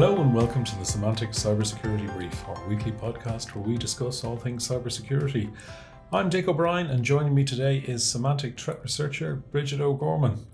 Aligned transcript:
Hello 0.00 0.20
and 0.22 0.32
welcome 0.32 0.62
to 0.62 0.76
the 0.76 0.84
Symantec 0.84 1.30
Cybersecurity 1.30 2.14
Brief, 2.14 2.48
our 2.48 2.68
weekly 2.68 2.92
podcast 2.92 3.56
where 3.56 3.64
we 3.64 3.76
discuss 3.76 4.22
all 4.22 4.36
things 4.36 4.68
cybersecurity. 4.68 5.52
I'm 6.12 6.28
Dick 6.28 6.46
O'Brien 6.46 6.86
and 6.86 7.04
joining 7.04 7.34
me 7.34 7.42
today 7.42 7.78
is 7.78 8.04
Symantec 8.04 8.56
threat 8.60 8.80
researcher 8.80 9.34
Bridget 9.34 9.80
O'Gorman. 9.80 10.46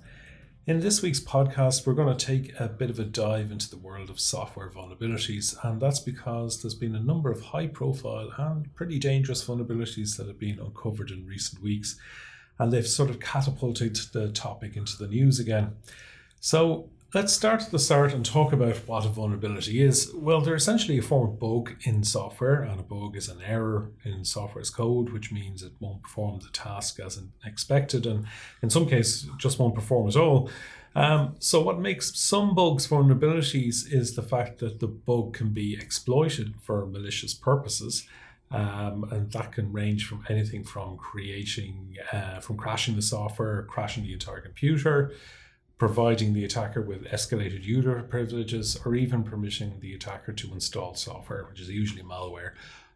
In 0.67 0.81
this 0.81 1.03
week's 1.03 1.21
podcast, 1.21 1.87
we're 1.87 1.93
going 1.93 2.17
to 2.17 2.27
take 2.27 2.59
a 2.59 2.69
bit 2.69 2.89
of 2.89 2.99
a 2.99 3.05
dive 3.05 3.53
into 3.53 3.69
the 3.69 3.77
world 3.77 4.09
of 4.09 4.19
software 4.19 4.71
vulnerabilities, 4.71 5.63
and 5.63 5.79
that's 5.79 6.01
because 6.01 6.63
there's 6.63 6.75
been 6.75 6.97
a 6.97 7.01
number 7.03 7.31
of 7.31 7.43
high 7.43 7.67
profile 7.67 8.33
and 8.39 8.75
pretty 8.75 8.99
dangerous 8.99 9.45
vulnerabilities 9.45 10.17
that 10.17 10.27
have 10.27 10.39
been 10.39 10.59
uncovered 10.59 11.11
in 11.11 11.27
recent 11.27 11.63
weeks, 11.63 12.01
and 12.59 12.73
they've 12.73 12.87
sort 12.87 13.11
of 13.11 13.21
catapulted 13.21 13.97
the 14.15 14.31
topic 14.31 14.75
into 14.75 14.97
the 14.97 15.07
news 15.07 15.39
again. 15.39 15.77
So, 16.41 16.89
Let's 17.15 17.33
start 17.33 17.63
at 17.63 17.71
the 17.71 17.79
start 17.79 18.13
and 18.13 18.27
talk 18.27 18.53
about 18.53 18.75
what 18.89 19.07
a 19.07 19.09
vulnerability 19.09 19.81
is. 19.81 20.11
Well, 20.13 20.41
they're 20.41 20.57
essentially 20.57 20.99
a 20.99 21.03
form 21.03 21.31
of 21.31 21.39
bug 21.39 21.77
in 21.85 22.03
software, 22.03 22.63
and 22.63 22.81
a 22.81 22.83
bug 22.83 23.17
is 23.17 23.29
an 23.29 23.41
error 23.41 23.93
in 24.05 24.25
software's 24.25 24.69
code, 24.69 25.11
which 25.11 25.31
means 25.31 25.63
it 25.63 25.75
won't 25.79 26.03
perform 26.03 26.41
the 26.41 26.49
task 26.49 26.99
as 26.99 27.23
expected, 27.47 28.05
and 28.05 28.27
in 28.63 28.69
some 28.69 28.89
cases, 28.89 29.29
just 29.39 29.61
won't 29.61 29.77
perform 29.77 30.09
at 30.09 30.17
all. 30.17 30.51
Um, 30.97 31.37
so, 31.39 31.63
what 31.63 31.79
makes 31.79 32.19
some 32.19 32.53
bugs 32.53 32.89
vulnerabilities 32.89 33.85
is 33.93 34.17
the 34.17 34.23
fact 34.23 34.59
that 34.59 34.81
the 34.81 34.89
bug 34.89 35.35
can 35.35 35.51
be 35.51 35.75
exploited 35.75 36.55
for 36.63 36.85
malicious 36.85 37.33
purposes. 37.33 38.09
Um, 38.51 39.05
and 39.11 39.33
that 39.33 39.53
can 39.53 39.73
range 39.73 40.07
from 40.07 40.25
anything 40.29 40.65
from 40.65 40.97
creating, 40.97 41.97
uh, 42.13 42.41
from 42.41 42.57
crashing 42.57 42.95
the 42.95 43.03
software, 43.03 43.63
crashing 43.63 44.05
the 44.05 44.13
entire 44.13 44.41
computer, 44.41 45.13
providing 45.79 46.33
the 46.33 46.45
attacker 46.45 46.81
with 46.81 47.05
escalated 47.05 47.65
user 47.65 48.03
privileges, 48.09 48.79
or 48.85 48.95
even 48.95 49.23
permitting 49.23 49.81
the 49.81 49.95
attacker 49.95 50.33
to 50.33 50.53
install 50.53 50.95
software, 50.95 51.45
which 51.45 51.61
is 51.61 51.69
usually 51.69 52.03
malware, 52.03 52.53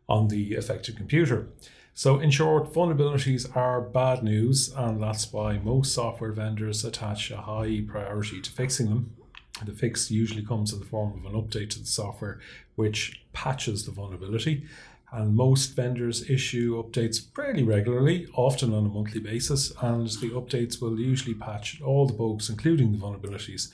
on 0.09 0.29
the 0.29 0.55
affected 0.55 0.97
computer. 0.97 1.49
So, 1.93 2.21
in 2.21 2.31
short, 2.31 2.73
vulnerabilities 2.73 3.56
are 3.56 3.81
bad 3.81 4.23
news, 4.23 4.73
and 4.75 5.03
that's 5.03 5.33
why 5.33 5.59
most 5.59 5.93
software 5.93 6.31
vendors 6.31 6.84
attach 6.84 7.31
a 7.33 7.39
high 7.39 7.83
priority 7.87 8.41
to 8.41 8.51
fixing 8.53 8.87
them. 8.87 9.17
The 9.65 9.73
fix 9.73 10.09
usually 10.09 10.45
comes 10.45 10.73
in 10.73 10.79
the 10.79 10.87
form 10.87 11.12
of 11.19 11.25
an 11.25 11.41
update 11.41 11.71
to 11.71 11.81
the 11.81 11.87
software 11.87 12.39
which 12.77 13.23
patches 13.33 13.84
the 13.84 13.91
vulnerability 13.91 14.65
and 15.11 15.34
most 15.34 15.75
vendors 15.75 16.28
issue 16.28 16.83
updates 16.83 17.34
fairly 17.34 17.62
regularly, 17.62 18.27
often 18.34 18.75
on 18.75 18.87
a 18.87 18.89
monthly 18.89 19.20
basis, 19.20 19.73
and 19.81 20.09
the 20.09 20.31
updates 20.31 20.81
will 20.81 20.98
usually 20.98 21.34
patch 21.34 21.81
all 21.81 22.06
the 22.06 22.12
bugs, 22.12 22.50
including 22.50 22.92
the 22.92 22.98
vulnerabilities, 22.98 23.70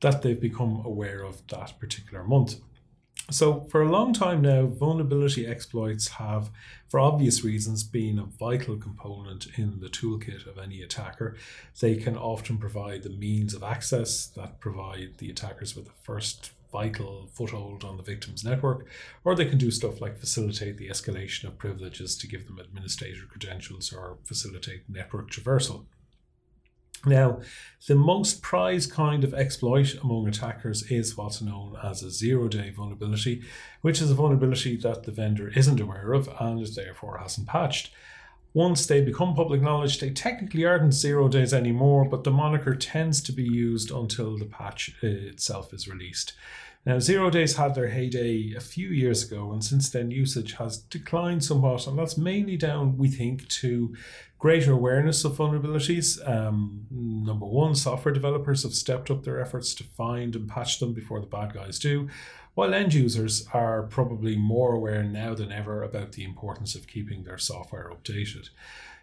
that 0.00 0.22
they've 0.22 0.40
become 0.40 0.82
aware 0.84 1.22
of 1.22 1.46
that 1.48 1.78
particular 1.80 2.22
month. 2.22 2.56
So, 3.30 3.60
for 3.70 3.80
a 3.80 3.90
long 3.90 4.12
time 4.12 4.42
now, 4.42 4.66
vulnerability 4.66 5.46
exploits 5.46 6.08
have, 6.08 6.50
for 6.88 7.00
obvious 7.00 7.42
reasons, 7.42 7.82
been 7.82 8.18
a 8.18 8.24
vital 8.24 8.76
component 8.76 9.46
in 9.56 9.80
the 9.80 9.88
toolkit 9.88 10.46
of 10.46 10.58
any 10.58 10.82
attacker. 10.82 11.36
They 11.80 11.96
can 11.96 12.18
often 12.18 12.58
provide 12.58 13.02
the 13.02 13.08
means 13.08 13.54
of 13.54 13.62
access 13.62 14.26
that 14.36 14.60
provide 14.60 15.14
the 15.18 15.30
attackers 15.30 15.74
with 15.74 15.86
the 15.86 15.92
first 16.02 16.50
vital 16.74 17.28
foothold 17.32 17.84
on 17.84 17.96
the 17.96 18.02
victim's 18.02 18.44
network, 18.44 18.84
or 19.24 19.36
they 19.36 19.44
can 19.44 19.58
do 19.58 19.70
stuff 19.70 20.00
like 20.00 20.18
facilitate 20.18 20.76
the 20.76 20.88
escalation 20.88 21.44
of 21.44 21.56
privileges 21.56 22.16
to 22.18 22.26
give 22.26 22.46
them 22.46 22.58
administrator 22.58 23.26
credentials 23.30 23.92
or 23.92 24.18
facilitate 24.24 24.82
network 24.88 25.30
traversal. 25.30 25.86
Now, 27.06 27.40
the 27.86 27.94
most 27.94 28.42
prized 28.42 28.90
kind 28.90 29.22
of 29.22 29.34
exploit 29.34 29.94
among 30.02 30.26
attackers 30.26 30.90
is 30.90 31.16
what's 31.16 31.40
known 31.40 31.76
as 31.80 32.02
a 32.02 32.10
zero 32.10 32.48
day 32.48 32.70
vulnerability, 32.70 33.42
which 33.82 34.00
is 34.02 34.10
a 34.10 34.14
vulnerability 34.14 34.76
that 34.78 35.04
the 35.04 35.12
vendor 35.12 35.52
isn't 35.54 35.80
aware 35.80 36.12
of 36.12 36.28
and 36.40 36.66
therefore 36.66 37.18
hasn't 37.18 37.46
patched. 37.46 37.92
Once 38.54 38.86
they 38.86 39.00
become 39.00 39.34
public 39.34 39.60
knowledge, 39.60 39.98
they 39.98 40.10
technically 40.10 40.64
aren't 40.64 40.94
zero 40.94 41.26
days 41.26 41.52
anymore, 41.52 42.04
but 42.04 42.22
the 42.22 42.30
moniker 42.30 42.76
tends 42.76 43.20
to 43.20 43.32
be 43.32 43.42
used 43.42 43.90
until 43.90 44.38
the 44.38 44.44
patch 44.44 44.94
uh, 45.02 45.08
itself 45.08 45.74
is 45.74 45.88
released. 45.88 46.34
Now, 46.86 46.98
zero 46.98 47.30
days 47.30 47.56
had 47.56 47.74
their 47.74 47.88
heyday 47.88 48.52
a 48.54 48.60
few 48.60 48.88
years 48.88 49.24
ago, 49.24 49.52
and 49.52 49.64
since 49.64 49.88
then, 49.88 50.10
usage 50.10 50.52
has 50.54 50.76
declined 50.76 51.42
somewhat, 51.42 51.86
and 51.86 51.98
that's 51.98 52.18
mainly 52.18 52.58
down, 52.58 52.98
we 52.98 53.08
think, 53.08 53.48
to 53.48 53.96
greater 54.38 54.72
awareness 54.72 55.24
of 55.24 55.38
vulnerabilities. 55.38 56.20
Um, 56.28 56.86
number 56.90 57.46
one, 57.46 57.74
software 57.74 58.12
developers 58.12 58.64
have 58.64 58.74
stepped 58.74 59.10
up 59.10 59.24
their 59.24 59.40
efforts 59.40 59.74
to 59.76 59.84
find 59.84 60.36
and 60.36 60.46
patch 60.46 60.78
them 60.78 60.92
before 60.92 61.20
the 61.20 61.26
bad 61.26 61.54
guys 61.54 61.78
do, 61.78 62.10
while 62.52 62.74
end 62.74 62.92
users 62.92 63.48
are 63.54 63.84
probably 63.84 64.36
more 64.36 64.74
aware 64.74 65.02
now 65.02 65.34
than 65.34 65.50
ever 65.50 65.82
about 65.82 66.12
the 66.12 66.24
importance 66.24 66.74
of 66.74 66.86
keeping 66.86 67.24
their 67.24 67.38
software 67.38 67.90
updated. 67.90 68.50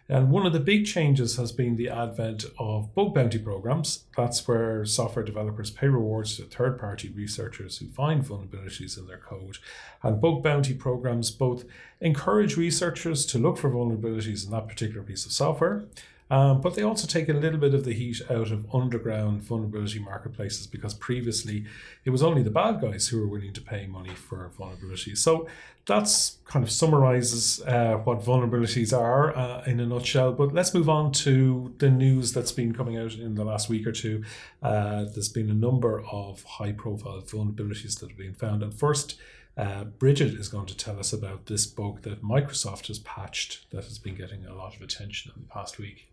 And 0.08 0.30
one 0.30 0.44
of 0.44 0.52
the 0.52 0.60
big 0.60 0.84
changes 0.84 1.36
has 1.36 1.52
been 1.52 1.76
the 1.76 1.88
advent 1.88 2.44
of 2.58 2.94
bug 2.94 3.14
bounty 3.14 3.38
programs. 3.38 4.04
That's 4.16 4.46
where 4.46 4.84
software 4.84 5.24
developers 5.24 5.70
pay 5.70 5.88
rewards 5.88 6.36
to 6.36 6.42
third 6.42 6.78
party 6.78 7.08
researchers 7.08 7.78
who 7.78 7.86
find 7.86 8.22
vulnerabilities 8.22 8.98
in 8.98 9.06
their 9.06 9.18
code. 9.18 9.58
And 10.02 10.20
bug 10.20 10.42
bounty 10.42 10.74
programs 10.74 11.30
both 11.30 11.64
encourage 12.00 12.56
researchers 12.56 13.24
to 13.26 13.38
look 13.38 13.56
for 13.56 13.70
vulnerabilities 13.70 14.44
in 14.44 14.50
that 14.50 14.68
particular 14.68 15.02
piece 15.02 15.24
of 15.24 15.32
software 15.32 15.84
um, 16.32 16.62
but 16.62 16.74
they 16.74 16.82
also 16.82 17.06
take 17.06 17.28
a 17.28 17.34
little 17.34 17.60
bit 17.60 17.74
of 17.74 17.84
the 17.84 17.92
heat 17.92 18.22
out 18.30 18.50
of 18.50 18.64
underground 18.74 19.42
vulnerability 19.42 19.98
marketplaces 19.98 20.66
because 20.66 20.94
previously 20.94 21.66
it 22.06 22.10
was 22.10 22.22
only 22.22 22.42
the 22.42 22.50
bad 22.50 22.80
guys 22.80 23.08
who 23.08 23.20
were 23.20 23.26
willing 23.26 23.52
to 23.52 23.60
pay 23.60 23.86
money 23.86 24.14
for 24.14 24.50
vulnerabilities. 24.58 25.18
So 25.18 25.46
that's 25.84 26.38
kind 26.46 26.64
of 26.64 26.70
summarizes 26.70 27.60
uh, 27.66 27.96
what 28.04 28.20
vulnerabilities 28.20 28.98
are 28.98 29.36
uh, 29.36 29.62
in 29.66 29.78
a 29.78 29.84
nutshell. 29.84 30.32
But 30.32 30.54
let's 30.54 30.72
move 30.72 30.88
on 30.88 31.12
to 31.12 31.74
the 31.76 31.90
news 31.90 32.32
that's 32.32 32.52
been 32.52 32.72
coming 32.72 32.96
out 32.96 33.12
in 33.12 33.34
the 33.34 33.44
last 33.44 33.68
week 33.68 33.86
or 33.86 33.92
two. 33.92 34.24
Uh, 34.62 35.04
there's 35.12 35.28
been 35.28 35.50
a 35.50 35.54
number 35.54 36.02
of 36.10 36.44
high 36.44 36.72
profile 36.72 37.20
vulnerabilities 37.20 38.00
that 38.00 38.08
have 38.08 38.18
been 38.18 38.32
found. 38.32 38.62
And 38.62 38.72
first, 38.72 39.20
uh, 39.56 39.84
Bridget 39.84 40.34
is 40.34 40.48
going 40.48 40.66
to 40.66 40.76
tell 40.76 40.98
us 40.98 41.12
about 41.12 41.46
this 41.46 41.66
bug 41.66 42.02
that 42.02 42.22
Microsoft 42.22 42.86
has 42.86 42.98
patched 43.00 43.70
that 43.70 43.84
has 43.84 43.98
been 43.98 44.14
getting 44.14 44.46
a 44.46 44.54
lot 44.54 44.74
of 44.74 44.82
attention 44.82 45.32
in 45.34 45.42
the 45.42 45.48
past 45.48 45.78
week. 45.78 46.10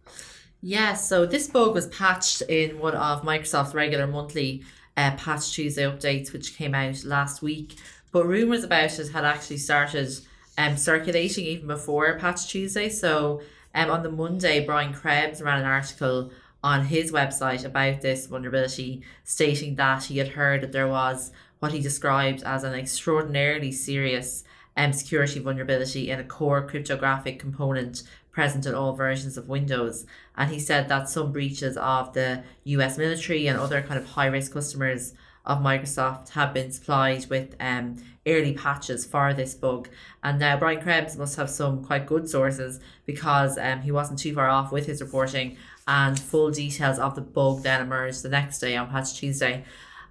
Yeah, 0.62 0.94
so 0.94 1.26
this 1.26 1.48
bug 1.48 1.74
was 1.74 1.88
patched 1.88 2.42
in 2.44 2.80
one 2.80 2.96
of 2.96 3.22
Microsoft's 3.22 3.74
regular 3.74 4.08
monthly 4.08 4.64
uh, 4.98 5.12
Patch 5.16 5.54
Tuesday 5.54 5.84
updates, 5.84 6.34
which 6.34 6.58
came 6.58 6.76
out 6.76 7.06
last 7.06 7.42
week. 7.42 7.76
But 8.12 8.28
rumors 8.28 8.64
about 8.64 9.00
it 9.00 9.12
had 9.12 9.24
actually 9.24 9.58
started 9.58 10.20
um, 10.58 10.76
circulating 10.76 11.46
even 11.46 11.68
before 11.68 12.18
Patch 12.20 12.48
Tuesday. 12.48 12.90
So 12.90 13.42
um, 13.74 13.90
on 13.90 14.04
the 14.04 14.12
Monday, 14.12 14.66
Brian 14.66 14.94
Krebs 14.94 15.42
ran 15.42 15.60
an 15.60 15.66
article 15.66 16.32
on 16.62 16.86
his 16.86 17.14
website 17.14 17.64
about 17.64 18.02
this 18.02 18.28
vulnerability, 18.28 19.02
stating 19.24 19.76
that 19.76 20.04
he 20.04 20.18
had 20.18 20.28
heard 20.30 20.62
that 20.62 20.74
there 20.74 20.90
was 20.90 21.32
what 21.59 21.72
he 21.72 21.80
described 21.80 22.44
as 22.44 22.64
an 22.64 22.74
extraordinarily 22.74 23.72
serious 23.72 24.44
um, 24.78 24.94
security 24.94 25.40
vulnerability 25.40 26.09
in 26.09 26.20
a 26.20 26.24
core 26.24 26.66
cryptographic 26.66 27.40
component 27.40 28.03
present 28.31 28.66
in 28.66 28.74
all 28.74 28.94
versions 28.94 29.38
of 29.38 29.50
Windows. 29.50 30.06
And 30.38 30.50
he 30.50 30.59
said 30.59 30.88
that 30.88 31.09
some 31.09 31.31
breaches 31.31 31.75
of 31.78 32.14
the 32.14 32.44
US 32.64 32.98
military 32.98 33.48
and 33.48 33.59
other 33.59 33.81
kind 33.81 34.00
of 34.00 34.06
high 34.06 34.28
risk 34.28 34.53
customers 34.53 35.14
of 35.46 35.59
Microsoft 35.59 36.30
have 36.30 36.53
been 36.53 36.72
supplied 36.72 37.25
with 37.30 37.56
um, 37.59 37.98
early 38.28 38.53
patches 38.53 39.06
for 39.06 39.34
this 39.34 39.56
bug. 39.56 39.90
And 40.24 40.40
now 40.40 40.58
Brian 40.58 40.81
Krebs 40.81 41.18
must 41.18 41.36
have 41.38 41.50
some 41.50 41.84
quite 41.84 42.06
good 42.06 42.30
sources 42.30 42.80
because 43.06 43.57
um, 43.57 43.81
he 43.81 43.92
wasn't 43.92 44.19
too 44.19 44.34
far 44.36 44.48
off 44.48 44.72
with 44.72 44.86
his 44.86 45.01
reporting, 45.01 45.57
and 45.88 46.19
full 46.19 46.51
details 46.51 47.00
of 47.00 47.16
the 47.16 47.22
bug 47.22 47.63
then 47.63 47.81
emerged 47.81 48.22
the 48.22 48.30
next 48.30 48.60
day 48.60 48.78
on 48.78 48.89
Patch 48.89 49.16
Tuesday. 49.16 49.63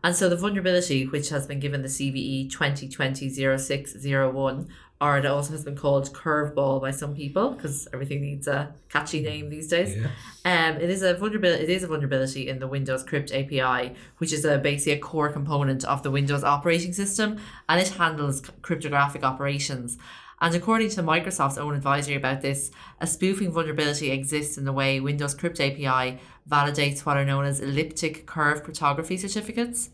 And 0.04 0.14
so 0.14 0.28
the 0.28 0.36
vulnerability, 0.36 1.06
which 1.06 1.30
has 1.30 1.46
been 1.46 1.60
given 1.60 1.80
the 1.82 1.88
CVE 1.88 2.52
2020-0601, 2.52 4.68
or 5.00 5.16
it 5.16 5.24
also 5.26 5.52
has 5.52 5.64
been 5.64 5.76
called 5.76 6.12
curveball 6.12 6.80
by 6.80 6.90
some 6.90 7.14
people 7.14 7.52
because 7.52 7.86
everything 7.92 8.20
needs 8.20 8.48
a 8.48 8.74
catchy 8.88 9.20
name 9.20 9.48
these 9.48 9.68
days. 9.68 9.96
Yeah. 9.96 10.08
Um, 10.44 10.80
it 10.80 10.90
is 10.90 11.02
a 11.02 11.14
vulnerability. 11.14 11.62
It 11.62 11.70
is 11.70 11.84
a 11.84 11.86
vulnerability 11.86 12.48
in 12.48 12.58
the 12.58 12.66
Windows 12.66 13.04
CryptoAPI, 13.04 13.94
which 14.18 14.32
is 14.32 14.44
a 14.44 14.58
basically 14.58 14.92
a 14.92 14.98
core 14.98 15.30
component 15.30 15.84
of 15.84 16.02
the 16.02 16.10
Windows 16.10 16.42
operating 16.42 16.92
system, 16.92 17.38
and 17.68 17.80
it 17.80 17.88
handles 17.88 18.42
cryptographic 18.62 19.22
operations. 19.22 19.98
And 20.40 20.54
according 20.54 20.90
to 20.90 21.02
Microsoft's 21.02 21.58
own 21.58 21.74
advisory 21.74 22.14
about 22.14 22.42
this, 22.42 22.70
a 23.00 23.06
spoofing 23.06 23.50
vulnerability 23.50 24.12
exists 24.12 24.56
in 24.56 24.64
the 24.64 24.72
way 24.72 25.00
Windows 25.00 25.34
CryptoAPI 25.34 26.18
validates 26.48 27.04
what 27.04 27.16
are 27.16 27.24
known 27.24 27.44
as 27.44 27.60
elliptic 27.60 28.26
curve 28.26 28.62
cryptography 28.62 29.16
certificates. 29.16 29.90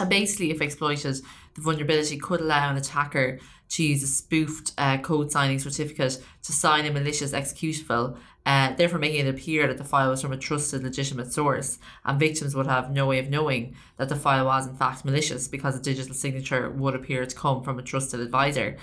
And 0.00 0.08
basically, 0.08 0.50
if 0.50 0.60
exploited, 0.60 1.16
the 1.54 1.60
vulnerability 1.60 2.16
could 2.16 2.40
allow 2.40 2.70
an 2.70 2.76
attacker 2.76 3.38
to 3.70 3.82
use 3.82 4.02
a 4.02 4.06
spoofed 4.06 4.72
uh, 4.76 4.98
code 4.98 5.32
signing 5.32 5.58
certificate 5.58 6.22
to 6.42 6.52
sign 6.52 6.84
a 6.86 6.92
malicious 6.92 7.32
executable, 7.32 8.16
uh, 8.44 8.74
therefore 8.74 8.98
making 8.98 9.26
it 9.26 9.30
appear 9.30 9.66
that 9.66 9.78
the 9.78 9.84
file 9.84 10.10
was 10.10 10.20
from 10.20 10.32
a 10.32 10.36
trusted, 10.36 10.82
legitimate 10.82 11.32
source, 11.32 11.78
and 12.04 12.18
victims 12.18 12.54
would 12.54 12.66
have 12.66 12.90
no 12.90 13.06
way 13.06 13.18
of 13.18 13.30
knowing 13.30 13.74
that 13.96 14.08
the 14.08 14.16
file 14.16 14.44
was 14.44 14.66
in 14.66 14.76
fact 14.76 15.04
malicious 15.04 15.48
because 15.48 15.76
a 15.76 15.82
digital 15.82 16.14
signature 16.14 16.68
would 16.70 16.94
appear 16.94 17.24
to 17.24 17.36
come 17.36 17.62
from 17.62 17.78
a 17.78 17.82
trusted 17.82 18.20
advisor. 18.20 18.76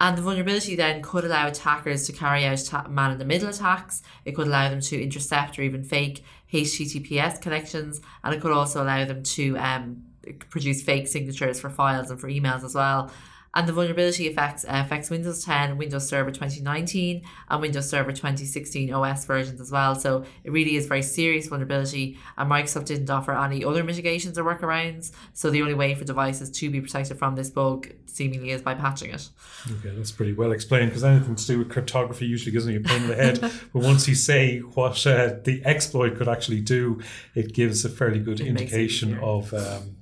And 0.00 0.16
the 0.16 0.22
vulnerability 0.22 0.76
then 0.76 1.02
could 1.02 1.24
allow 1.24 1.48
attackers 1.48 2.06
to 2.06 2.12
carry 2.12 2.44
out 2.44 2.62
ta- 2.64 2.86
man 2.88 3.12
in 3.12 3.18
the 3.18 3.24
middle 3.24 3.48
attacks. 3.48 4.02
It 4.24 4.32
could 4.36 4.46
allow 4.46 4.68
them 4.68 4.80
to 4.82 5.02
intercept 5.02 5.58
or 5.58 5.62
even 5.62 5.82
fake 5.82 6.24
HTTPS 6.52 7.40
connections, 7.40 8.00
and 8.24 8.34
it 8.34 8.40
could 8.40 8.52
also 8.52 8.82
allow 8.82 9.04
them 9.04 9.22
to 9.22 9.56
um, 9.58 10.04
produce 10.50 10.82
fake 10.82 11.08
signatures 11.08 11.60
for 11.60 11.70
files 11.70 12.10
and 12.10 12.20
for 12.20 12.28
emails 12.28 12.64
as 12.64 12.74
well. 12.74 13.10
And 13.54 13.66
the 13.66 13.72
vulnerability 13.72 14.28
affects 14.28 14.64
uh, 14.64 14.82
affects 14.84 15.10
Windows 15.10 15.44
10, 15.44 15.78
Windows 15.78 16.08
Server 16.08 16.30
2019, 16.30 17.22
and 17.48 17.60
Windows 17.60 17.88
Server 17.88 18.12
2016 18.12 18.92
OS 18.92 19.24
versions 19.24 19.60
as 19.60 19.70
well. 19.70 19.94
So 19.94 20.24
it 20.44 20.52
really 20.52 20.76
is 20.76 20.86
very 20.86 21.02
serious 21.02 21.48
vulnerability. 21.48 22.18
And 22.36 22.50
Microsoft 22.50 22.86
didn't 22.86 23.10
offer 23.10 23.32
any 23.32 23.64
other 23.64 23.82
mitigations 23.82 24.38
or 24.38 24.44
workarounds. 24.44 25.12
So 25.32 25.50
the 25.50 25.62
only 25.62 25.74
way 25.74 25.94
for 25.94 26.04
devices 26.04 26.50
to 26.50 26.70
be 26.70 26.80
protected 26.80 27.18
from 27.18 27.36
this 27.36 27.50
bug 27.50 27.88
seemingly 28.06 28.50
is 28.50 28.62
by 28.62 28.74
patching 28.74 29.10
it. 29.10 29.28
Okay, 29.66 29.94
that's 29.96 30.12
pretty 30.12 30.34
well 30.34 30.52
explained 30.52 30.90
because 30.90 31.04
anything 31.04 31.34
to 31.34 31.46
do 31.46 31.58
with 31.58 31.70
cryptography 31.70 32.26
usually 32.26 32.52
gives 32.52 32.66
me 32.66 32.76
a 32.76 32.80
pain 32.80 33.02
in 33.02 33.08
the 33.08 33.14
head. 33.14 33.40
but 33.72 33.82
once 33.82 34.06
you 34.06 34.14
say 34.14 34.58
what 34.58 35.06
uh, 35.06 35.34
the 35.44 35.62
exploit 35.64 36.16
could 36.16 36.28
actually 36.28 36.60
do, 36.60 37.00
it 37.34 37.54
gives 37.54 37.84
a 37.84 37.88
fairly 37.88 38.18
good 38.18 38.40
It 38.40 38.48
indication 38.48 39.18
of. 39.20 39.54
Um, 39.54 39.96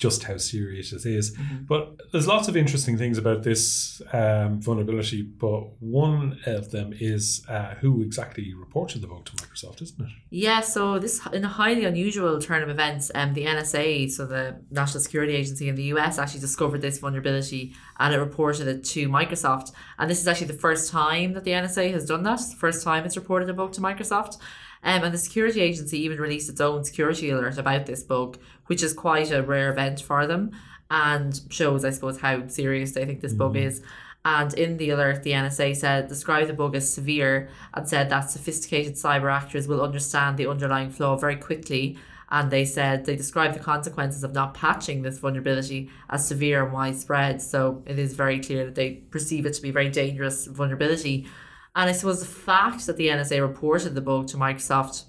just 0.00 0.24
how 0.24 0.38
serious 0.38 0.92
it 0.92 1.04
is. 1.04 1.36
Mm-hmm. 1.36 1.64
But 1.68 2.10
there's 2.10 2.26
lots 2.26 2.48
of 2.48 2.56
interesting 2.56 2.96
things 2.96 3.18
about 3.18 3.42
this 3.42 4.00
um, 4.12 4.60
vulnerability, 4.60 5.22
but 5.22 5.60
one 5.80 6.40
of 6.46 6.70
them 6.70 6.94
is 6.98 7.44
uh, 7.48 7.74
who 7.74 8.02
exactly 8.02 8.54
reported 8.54 9.02
the 9.02 9.06
bug 9.06 9.26
to 9.26 9.32
Microsoft, 9.32 9.82
isn't 9.82 10.00
it? 10.00 10.10
Yeah, 10.30 10.60
so 10.60 10.98
this 10.98 11.20
in 11.34 11.44
a 11.44 11.48
highly 11.48 11.84
unusual 11.84 12.40
turn 12.40 12.62
of 12.62 12.70
events, 12.70 13.10
um, 13.14 13.34
the 13.34 13.44
NSA, 13.44 14.10
so 14.10 14.26
the 14.26 14.56
National 14.70 15.00
Security 15.00 15.34
Agency 15.34 15.68
in 15.68 15.74
the 15.74 15.84
US, 15.94 16.18
actually 16.18 16.40
discovered 16.40 16.80
this 16.80 16.98
vulnerability 16.98 17.74
and 18.00 18.14
it 18.14 18.18
reported 18.18 18.66
it 18.66 18.82
to 18.82 19.08
Microsoft. 19.08 19.72
And 19.98 20.10
this 20.10 20.20
is 20.20 20.26
actually 20.26 20.48
the 20.48 20.54
first 20.54 20.90
time 20.90 21.34
that 21.34 21.44
the 21.44 21.52
NSA 21.52 21.92
has 21.92 22.06
done 22.06 22.22
that. 22.24 22.40
It's 22.40 22.50
the 22.50 22.56
first 22.56 22.82
time 22.82 23.04
it's 23.04 23.16
reported 23.16 23.50
a 23.50 23.54
bug 23.54 23.72
to 23.74 23.80
Microsoft. 23.80 24.38
Um, 24.82 25.04
and 25.04 25.12
the 25.12 25.18
security 25.18 25.60
agency 25.60 25.98
even 26.00 26.18
released 26.18 26.48
its 26.48 26.62
own 26.62 26.82
security 26.82 27.28
alert 27.28 27.58
about 27.58 27.84
this 27.84 28.02
bug, 28.02 28.38
which 28.66 28.82
is 28.82 28.94
quite 28.94 29.30
a 29.30 29.42
rare 29.42 29.70
event 29.70 30.00
for 30.00 30.26
them 30.26 30.52
and 30.90 31.38
shows, 31.50 31.84
I 31.84 31.90
suppose, 31.90 32.18
how 32.18 32.48
serious 32.48 32.92
they 32.92 33.04
think 33.04 33.20
this 33.20 33.34
bug 33.34 33.56
is. 33.56 33.82
And 34.24 34.52
in 34.54 34.78
the 34.78 34.90
alert, 34.90 35.22
the 35.22 35.32
NSA 35.32 35.76
said 35.76 36.08
described 36.08 36.48
the 36.48 36.54
bug 36.54 36.74
as 36.74 36.92
severe 36.92 37.50
and 37.74 37.86
said 37.86 38.08
that 38.08 38.30
sophisticated 38.30 38.94
cyber 38.94 39.32
actors 39.32 39.68
will 39.68 39.82
understand 39.82 40.36
the 40.36 40.48
underlying 40.48 40.90
flaw 40.90 41.16
very 41.16 41.36
quickly. 41.36 41.98
And 42.30 42.50
they 42.50 42.64
said 42.64 43.04
they 43.04 43.16
described 43.16 43.54
the 43.54 43.60
consequences 43.60 44.22
of 44.22 44.32
not 44.32 44.54
patching 44.54 45.02
this 45.02 45.18
vulnerability 45.18 45.90
as 46.08 46.26
severe 46.26 46.64
and 46.64 46.72
widespread. 46.72 47.42
So 47.42 47.82
it 47.86 47.98
is 47.98 48.14
very 48.14 48.38
clear 48.38 48.64
that 48.64 48.76
they 48.76 49.02
perceive 49.10 49.46
it 49.46 49.54
to 49.54 49.62
be 49.62 49.70
a 49.70 49.72
very 49.72 49.90
dangerous 49.90 50.46
vulnerability. 50.46 51.26
And 51.74 51.90
I 51.90 51.92
suppose 51.92 52.20
the 52.20 52.26
fact 52.26 52.86
that 52.86 52.96
the 52.96 53.08
NSA 53.08 53.40
reported 53.40 53.94
the 53.94 54.00
bug 54.00 54.28
to 54.28 54.36
Microsoft 54.36 55.04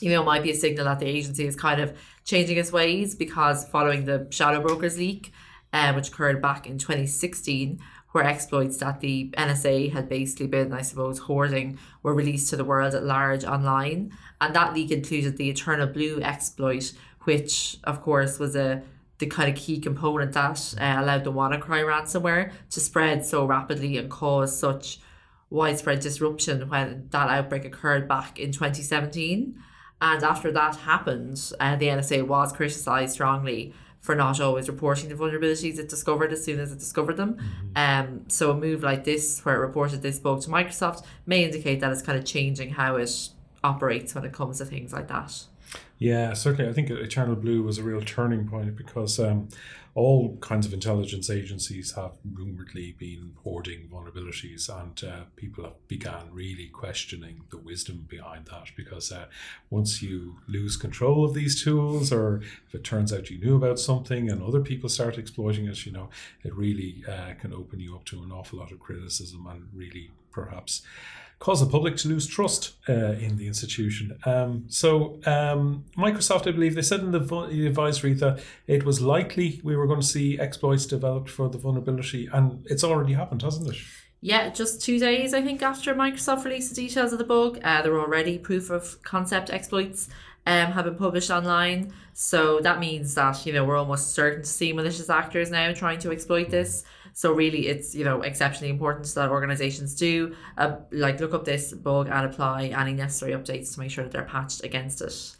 you 0.00 0.10
know, 0.10 0.22
might 0.22 0.42
be 0.42 0.50
a 0.50 0.54
signal 0.54 0.84
that 0.84 0.98
the 0.98 1.06
agency 1.06 1.46
is 1.46 1.56
kind 1.56 1.80
of 1.80 1.96
changing 2.24 2.56
its 2.56 2.72
ways 2.72 3.14
because 3.14 3.68
following 3.68 4.04
the 4.04 4.26
Shadow 4.30 4.60
Brokers 4.60 4.98
leak, 4.98 5.32
uh, 5.72 5.92
which 5.92 6.08
occurred 6.08 6.42
back 6.42 6.66
in 6.66 6.78
2016, 6.78 7.80
where 8.14 8.22
exploits 8.22 8.76
that 8.76 9.00
the 9.00 9.28
NSA 9.36 9.92
had 9.92 10.08
basically 10.08 10.46
been, 10.46 10.72
I 10.72 10.82
suppose, 10.82 11.18
hoarding 11.18 11.80
were 12.04 12.14
released 12.14 12.48
to 12.50 12.56
the 12.56 12.64
world 12.64 12.94
at 12.94 13.02
large 13.02 13.44
online. 13.44 14.12
And 14.40 14.54
that 14.54 14.72
leak 14.72 14.92
included 14.92 15.36
the 15.36 15.50
Eternal 15.50 15.88
Blue 15.88 16.20
exploit, 16.22 16.92
which, 17.24 17.78
of 17.82 18.02
course, 18.02 18.38
was 18.38 18.54
a 18.54 18.84
the 19.18 19.26
kind 19.26 19.50
of 19.50 19.56
key 19.56 19.80
component 19.80 20.32
that 20.32 20.74
uh, 20.80 21.02
allowed 21.02 21.24
the 21.24 21.32
WannaCry 21.32 21.82
ransomware 21.82 22.52
to 22.70 22.80
spread 22.80 23.26
so 23.26 23.44
rapidly 23.44 23.96
and 23.96 24.08
cause 24.08 24.56
such 24.56 25.00
widespread 25.50 25.98
disruption 25.98 26.68
when 26.68 27.08
that 27.10 27.28
outbreak 27.28 27.64
occurred 27.64 28.06
back 28.06 28.38
in 28.38 28.52
2017. 28.52 29.60
And 30.00 30.22
after 30.22 30.52
that 30.52 30.76
happened, 30.76 31.52
uh, 31.58 31.74
the 31.74 31.86
NSA 31.86 32.28
was 32.28 32.52
criticised 32.52 33.14
strongly 33.14 33.74
for 34.04 34.14
not 34.14 34.38
always 34.38 34.68
reporting 34.68 35.08
the 35.08 35.14
vulnerabilities 35.14 35.78
it 35.78 35.88
discovered 35.88 36.30
as 36.30 36.44
soon 36.44 36.60
as 36.60 36.70
it 36.70 36.78
discovered 36.78 37.16
them. 37.16 37.38
Um, 37.74 38.26
so 38.28 38.50
a 38.50 38.54
move 38.54 38.82
like 38.82 39.04
this, 39.04 39.42
where 39.46 39.54
it 39.56 39.60
reported 39.60 40.02
this 40.02 40.18
bug 40.18 40.42
to 40.42 40.50
Microsoft, 40.50 41.06
may 41.24 41.42
indicate 41.42 41.80
that 41.80 41.90
it's 41.90 42.02
kind 42.02 42.18
of 42.18 42.26
changing 42.26 42.68
how 42.72 42.96
it 42.96 43.30
operates 43.64 44.14
when 44.14 44.26
it 44.26 44.32
comes 44.34 44.58
to 44.58 44.66
things 44.66 44.92
like 44.92 45.08
that. 45.08 45.44
Yeah, 45.98 46.32
certainly. 46.34 46.70
I 46.70 46.74
think 46.74 46.90
Eternal 46.90 47.36
Blue 47.36 47.62
was 47.62 47.78
a 47.78 47.82
real 47.82 48.02
turning 48.02 48.48
point 48.48 48.76
because 48.76 49.18
um, 49.20 49.48
all 49.94 50.36
kinds 50.38 50.66
of 50.66 50.72
intelligence 50.72 51.30
agencies 51.30 51.92
have 51.92 52.12
rumoredly 52.32 52.92
been 52.98 53.34
hoarding 53.44 53.88
vulnerabilities, 53.88 54.68
and 54.68 55.02
uh, 55.04 55.24
people 55.36 55.64
have 55.64 55.88
began 55.88 56.32
really 56.32 56.66
questioning 56.66 57.42
the 57.50 57.58
wisdom 57.58 58.06
behind 58.08 58.46
that. 58.46 58.70
Because 58.76 59.12
uh, 59.12 59.26
once 59.70 60.02
you 60.02 60.36
lose 60.48 60.76
control 60.76 61.24
of 61.24 61.32
these 61.32 61.62
tools, 61.62 62.12
or 62.12 62.42
if 62.66 62.74
it 62.74 62.82
turns 62.82 63.12
out 63.12 63.30
you 63.30 63.38
knew 63.38 63.56
about 63.56 63.78
something 63.78 64.28
and 64.28 64.42
other 64.42 64.60
people 64.60 64.88
start 64.88 65.16
exploiting 65.16 65.66
it, 65.66 65.86
you 65.86 65.92
know, 65.92 66.10
it 66.42 66.54
really 66.54 67.04
uh, 67.08 67.34
can 67.40 67.52
open 67.52 67.78
you 67.78 67.94
up 67.94 68.04
to 68.06 68.20
an 68.22 68.32
awful 68.32 68.58
lot 68.58 68.72
of 68.72 68.80
criticism 68.80 69.46
and 69.46 69.68
really 69.72 70.10
perhaps 70.32 70.82
cause 71.38 71.60
the 71.60 71.66
public 71.66 71.96
to 71.98 72.08
lose 72.08 72.26
trust 72.26 72.72
uh, 72.88 72.92
in 72.92 73.36
the 73.36 73.46
institution. 73.46 74.18
Um, 74.24 74.64
so, 74.68 75.20
um, 75.26 75.84
Microsoft, 75.96 76.46
I 76.46 76.52
believe, 76.52 76.74
they 76.74 76.82
said 76.82 77.00
in 77.00 77.10
the, 77.10 77.18
the 77.18 77.66
advisory 77.66 78.14
that 78.14 78.40
it 78.66 78.84
was 78.84 79.00
likely 79.00 79.60
we 79.62 79.76
were 79.76 79.86
going 79.86 80.00
to 80.00 80.06
see 80.06 80.38
exploits 80.38 80.86
developed 80.86 81.30
for 81.30 81.48
the 81.48 81.58
vulnerability, 81.58 82.28
and 82.32 82.64
it's 82.66 82.84
already 82.84 83.12
happened, 83.12 83.42
hasn't 83.42 83.68
it? 83.68 83.76
Yeah, 84.20 84.48
just 84.48 84.80
two 84.80 84.98
days, 84.98 85.34
I 85.34 85.42
think, 85.42 85.60
after 85.60 85.94
Microsoft 85.94 86.44
released 86.44 86.70
the 86.70 86.76
details 86.76 87.12
of 87.12 87.18
the 87.18 87.24
bug, 87.24 87.60
uh, 87.62 87.82
there 87.82 87.92
were 87.92 88.00
already 88.00 88.38
proof 88.38 88.70
of 88.70 89.02
concept 89.02 89.50
exploits 89.50 90.08
um, 90.46 90.72
have 90.72 90.86
been 90.86 90.96
published 90.96 91.30
online. 91.30 91.92
So 92.14 92.60
that 92.60 92.78
means 92.78 93.14
that, 93.16 93.44
you 93.44 93.52
know, 93.52 93.64
we're 93.64 93.76
almost 93.76 94.12
certain 94.12 94.42
to 94.42 94.48
see 94.48 94.72
malicious 94.72 95.10
actors 95.10 95.50
now 95.50 95.72
trying 95.72 95.98
to 96.00 96.10
exploit 96.10 96.48
this. 96.50 96.84
So 97.16 97.32
really, 97.32 97.68
it's, 97.68 97.94
you 97.94 98.04
know, 98.04 98.22
exceptionally 98.22 98.70
important 98.70 99.06
that 99.14 99.30
organizations 99.30 99.94
do, 99.94 100.34
uh, 100.58 100.76
like, 100.90 101.20
look 101.20 101.32
up 101.32 101.44
this 101.44 101.72
bug 101.72 102.08
and 102.08 102.26
apply 102.26 102.66
any 102.66 102.92
necessary 102.92 103.32
updates 103.32 103.72
to 103.74 103.80
make 103.80 103.92
sure 103.92 104.02
that 104.02 104.10
they're 104.10 104.24
patched 104.24 104.64
against 104.64 105.00
it. 105.00 105.36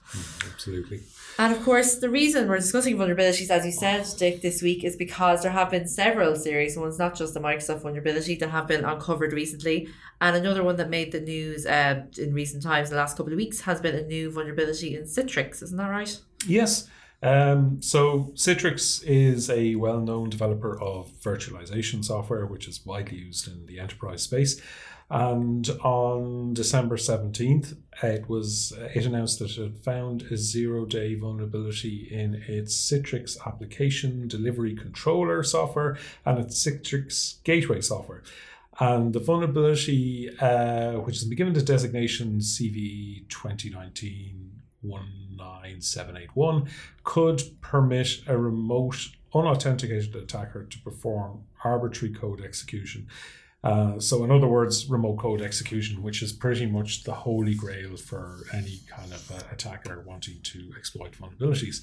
Absolutely. 0.53 1.01
And 1.37 1.53
of 1.53 1.65
course, 1.65 1.97
the 1.97 2.09
reason 2.09 2.49
we're 2.49 2.59
discussing 2.59 2.97
vulnerabilities, 2.97 3.51
as 3.51 3.67
you 3.67 3.73
said, 3.73 4.07
Dick, 4.19 4.41
this 4.41 4.63
week 4.63 4.85
is 4.85 4.95
because 4.95 5.43
there 5.43 5.51
have 5.51 5.69
been 5.69 5.89
several 5.89 6.37
serious 6.37 6.77
ones, 6.77 6.97
not 6.97 7.17
just 7.17 7.35
the 7.35 7.41
Microsoft 7.41 7.83
vulnerability, 7.83 8.37
that 8.37 8.51
have 8.51 8.69
been 8.69 8.85
uncovered 8.85 9.33
recently. 9.33 9.89
And 10.21 10.37
another 10.37 10.63
one 10.63 10.77
that 10.77 10.91
made 10.91 11.11
the 11.11 11.21
news 11.21 11.67
uh, 11.67 12.05
in 12.17 12.35
recent 12.35 12.63
times, 12.63 12.91
the 12.91 12.97
last 12.97 13.17
couple 13.17 13.33
of 13.33 13.37
weeks, 13.37 13.63
has 13.63 13.81
been 13.81 13.97
a 13.97 14.03
new 14.03 14.31
vulnerability 14.31 14.95
in 14.95 15.03
Citrix. 15.03 15.61
Isn't 15.61 15.77
that 15.79 15.89
right? 15.89 16.17
Yes. 16.47 16.89
Um, 17.25 17.81
so 17.81 18.33
Citrix 18.35 19.03
is 19.07 19.49
a 19.49 19.77
well-known 19.77 20.29
developer 20.29 20.79
of 20.79 21.11
virtualization 21.23 22.05
software, 22.05 22.45
which 22.45 22.69
is 22.69 22.85
widely 22.85 23.17
used 23.17 23.49
in 23.49 23.65
the 23.65 23.81
enterprise 23.81 24.23
space. 24.23 24.61
And 25.09 25.69
on 25.83 26.53
December 26.53 26.99
seventeenth, 26.99 27.75
it 28.03 28.29
was 28.29 28.75
it 28.95 29.07
announced 29.07 29.39
that 29.39 29.57
it 29.57 29.63
had 29.63 29.79
found 29.79 30.23
a 30.31 30.37
zero-day 30.37 31.15
vulnerability 31.15 32.09
in 32.11 32.43
its 32.47 32.75
Citrix 32.75 33.39
application 33.47 34.29
delivery 34.29 34.75
controller 34.75 35.43
software 35.43 35.97
and 36.27 36.39
its 36.39 36.63
Citrix 36.63 37.43
gateway 37.43 37.81
software. 37.81 38.23
And 38.81 39.15
the 39.15 39.21
vulnerability, 39.21 40.31
uh, 40.41 40.95
which 40.95 41.17
has 41.17 41.25
been 41.25 41.39
given 41.39 41.55
the 41.55 41.63
designation 41.63 42.41
CVE 42.41 43.29
2019 43.29 44.51
19781, 45.37 46.69
could 47.03 47.43
permit 47.61 48.21
a 48.27 48.37
remote, 48.37 49.09
unauthenticated 49.35 50.15
attacker 50.15 50.65
to 50.65 50.79
perform 50.81 51.45
arbitrary 51.65 52.15
code 52.15 52.41
execution. 52.43 53.07
Uh, 53.63 53.99
so, 53.99 54.23
in 54.25 54.31
other 54.31 54.47
words, 54.47 54.91
remote 54.91 55.17
code 55.17 55.41
execution, 55.41 56.03
which 56.03 56.23
is 56.23 56.35
pretty 56.35 56.67
much 56.67 57.05
the 57.05 57.15
holy 57.15 57.55
grail 57.55 57.97
for 57.97 58.41
any 58.53 58.81
kind 58.87 59.11
of 59.11 59.31
uh, 59.33 59.43
attacker 59.51 60.03
wanting 60.07 60.39
to 60.43 60.71
exploit 60.77 61.13
vulnerabilities. 61.13 61.83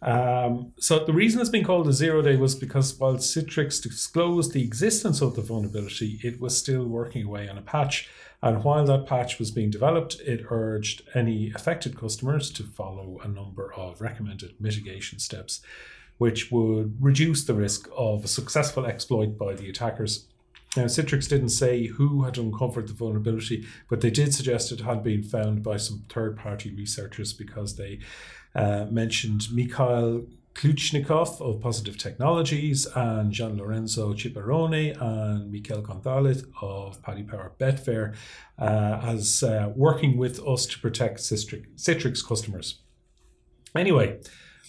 Um, 0.00 0.72
so 0.78 1.04
the 1.04 1.12
reason 1.12 1.40
it's 1.40 1.50
been 1.50 1.64
called 1.64 1.88
a 1.88 1.92
zero 1.92 2.22
day 2.22 2.36
was 2.36 2.54
because 2.54 2.96
while 2.98 3.16
Citrix 3.16 3.82
disclosed 3.82 4.52
the 4.52 4.62
existence 4.62 5.20
of 5.20 5.34
the 5.34 5.42
vulnerability, 5.42 6.20
it 6.22 6.40
was 6.40 6.56
still 6.56 6.84
working 6.84 7.26
away 7.26 7.48
on 7.48 7.58
a 7.58 7.62
patch. 7.62 8.08
And 8.40 8.62
while 8.62 8.84
that 8.86 9.06
patch 9.06 9.40
was 9.40 9.50
being 9.50 9.70
developed, 9.70 10.20
it 10.20 10.46
urged 10.50 11.02
any 11.14 11.50
affected 11.52 11.98
customers 11.98 12.50
to 12.52 12.62
follow 12.62 13.18
a 13.24 13.28
number 13.28 13.74
of 13.74 14.00
recommended 14.00 14.54
mitigation 14.60 15.18
steps 15.18 15.60
which 16.18 16.50
would 16.50 16.96
reduce 17.00 17.44
the 17.44 17.54
risk 17.54 17.88
of 17.96 18.24
a 18.24 18.28
successful 18.28 18.84
exploit 18.84 19.38
by 19.38 19.54
the 19.54 19.70
attackers. 19.70 20.26
Now, 20.78 20.84
Citrix 20.84 21.28
didn't 21.28 21.48
say 21.48 21.86
who 21.86 22.22
had 22.22 22.38
uncovered 22.38 22.86
the 22.86 22.94
vulnerability, 22.94 23.66
but 23.90 24.00
they 24.00 24.10
did 24.10 24.32
suggest 24.32 24.70
it 24.70 24.82
had 24.82 25.02
been 25.02 25.24
found 25.24 25.64
by 25.64 25.76
some 25.76 26.04
third 26.08 26.36
party 26.36 26.72
researchers 26.72 27.32
because 27.32 27.74
they 27.74 27.98
uh, 28.54 28.86
mentioned 28.88 29.48
Mikhail 29.52 30.24
Klyuchnikov 30.54 31.40
of 31.40 31.60
Positive 31.60 31.98
Technologies 31.98 32.86
and 32.94 33.32
Gian 33.32 33.56
Lorenzo 33.56 34.14
Cipparrone 34.14 34.96
and 35.02 35.50
Mikel 35.50 35.82
Gonzalez 35.82 36.44
of 36.62 37.02
Paddy 37.02 37.24
Power 37.24 37.54
Betfair 37.58 38.14
uh, 38.56 39.00
as 39.02 39.42
uh, 39.42 39.72
working 39.74 40.16
with 40.16 40.38
us 40.46 40.64
to 40.66 40.78
protect 40.78 41.18
Citrix, 41.18 41.66
Citrix 41.74 42.24
customers. 42.24 42.82
Anyway, 43.74 44.20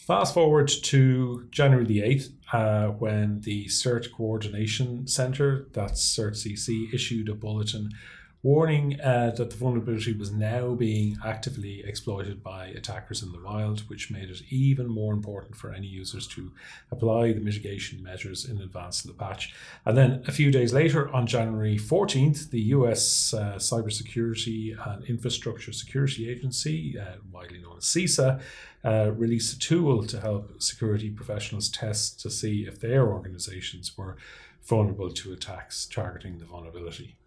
fast 0.09 0.33
forward 0.33 0.67
to 0.67 1.47
January 1.51 1.85
the 1.85 1.99
8th, 1.99 2.31
uh, 2.51 2.87
when 2.93 3.41
the 3.41 3.65
CERT 3.67 4.11
Coordination 4.11 5.05
Center, 5.05 5.67
that's 5.71 6.03
CERT-CC, 6.03 6.91
issued 6.91 7.29
a 7.29 7.35
bulletin 7.35 7.91
warning 8.41 8.99
uh, 9.01 9.31
that 9.35 9.49
the 9.49 9.55
vulnerability 9.57 10.13
was 10.13 10.31
now 10.31 10.73
being 10.73 11.17
actively 11.25 11.83
exploited 11.83 12.41
by 12.41 12.67
attackers 12.67 13.21
in 13.21 13.33
the 13.33 13.41
wild, 13.41 13.81
which 13.89 14.09
made 14.09 14.29
it 14.29 14.41
even 14.49 14.87
more 14.87 15.13
important 15.13 15.55
for 15.57 15.73
any 15.73 15.87
users 15.87 16.25
to 16.25 16.51
apply 16.89 17.33
the 17.33 17.41
mitigation 17.41 18.01
measures 18.01 18.45
in 18.45 18.61
advance 18.61 19.03
of 19.03 19.11
the 19.11 19.17
patch. 19.17 19.53
And 19.85 19.97
then 19.97 20.23
a 20.25 20.31
few 20.31 20.51
days 20.51 20.71
later, 20.71 21.13
on 21.13 21.27
January 21.27 21.77
14th, 21.77 22.49
the 22.51 22.61
US 22.61 23.33
uh, 23.33 23.55
Cybersecurity 23.55 24.75
and 24.87 25.03
Infrastructure 25.05 25.73
Security 25.73 26.29
Agency, 26.29 26.97
uh, 26.97 27.17
widely 27.31 27.59
known 27.59 27.77
as 27.77 27.83
CISA, 27.83 28.41
uh, 28.85 29.11
released 29.11 29.53
a 29.53 29.59
tool 29.59 30.05
to 30.05 30.21
help 30.21 30.61
security 30.61 31.09
professionals 31.09 31.67
test 31.67 32.21
to 32.21 32.29
see 32.29 32.65
if 32.65 32.79
their 32.79 33.09
organizations 33.09 33.97
were 33.97 34.15
vulnerable 34.63 35.09
to 35.09 35.33
attacks 35.33 35.85
targeting 35.85 36.37
the 36.37 36.45
vulnerability. 36.45 37.18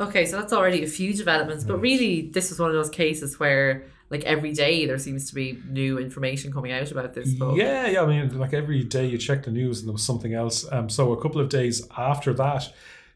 Okay, 0.00 0.26
so 0.26 0.36
that's 0.36 0.52
already 0.52 0.84
a 0.84 0.86
few 0.86 1.12
developments, 1.12 1.64
but 1.64 1.80
really, 1.80 2.22
this 2.22 2.52
is 2.52 2.58
one 2.58 2.70
of 2.70 2.76
those 2.76 2.90
cases 2.90 3.40
where, 3.40 3.84
like, 4.10 4.22
every 4.24 4.52
day 4.52 4.86
there 4.86 4.98
seems 4.98 5.28
to 5.28 5.34
be 5.34 5.58
new 5.68 5.98
information 5.98 6.52
coming 6.52 6.70
out 6.70 6.90
about 6.92 7.14
this 7.14 7.34
bug. 7.34 7.56
Yeah, 7.56 7.88
yeah. 7.88 8.02
I 8.02 8.06
mean, 8.06 8.38
like 8.38 8.54
every 8.54 8.84
day 8.84 9.06
you 9.06 9.18
check 9.18 9.44
the 9.44 9.50
news 9.50 9.80
and 9.80 9.88
there 9.88 9.92
was 9.92 10.04
something 10.04 10.34
else. 10.34 10.70
Um, 10.70 10.88
so 10.88 11.12
a 11.12 11.20
couple 11.20 11.40
of 11.40 11.48
days 11.48 11.86
after 11.96 12.32
that, 12.34 12.72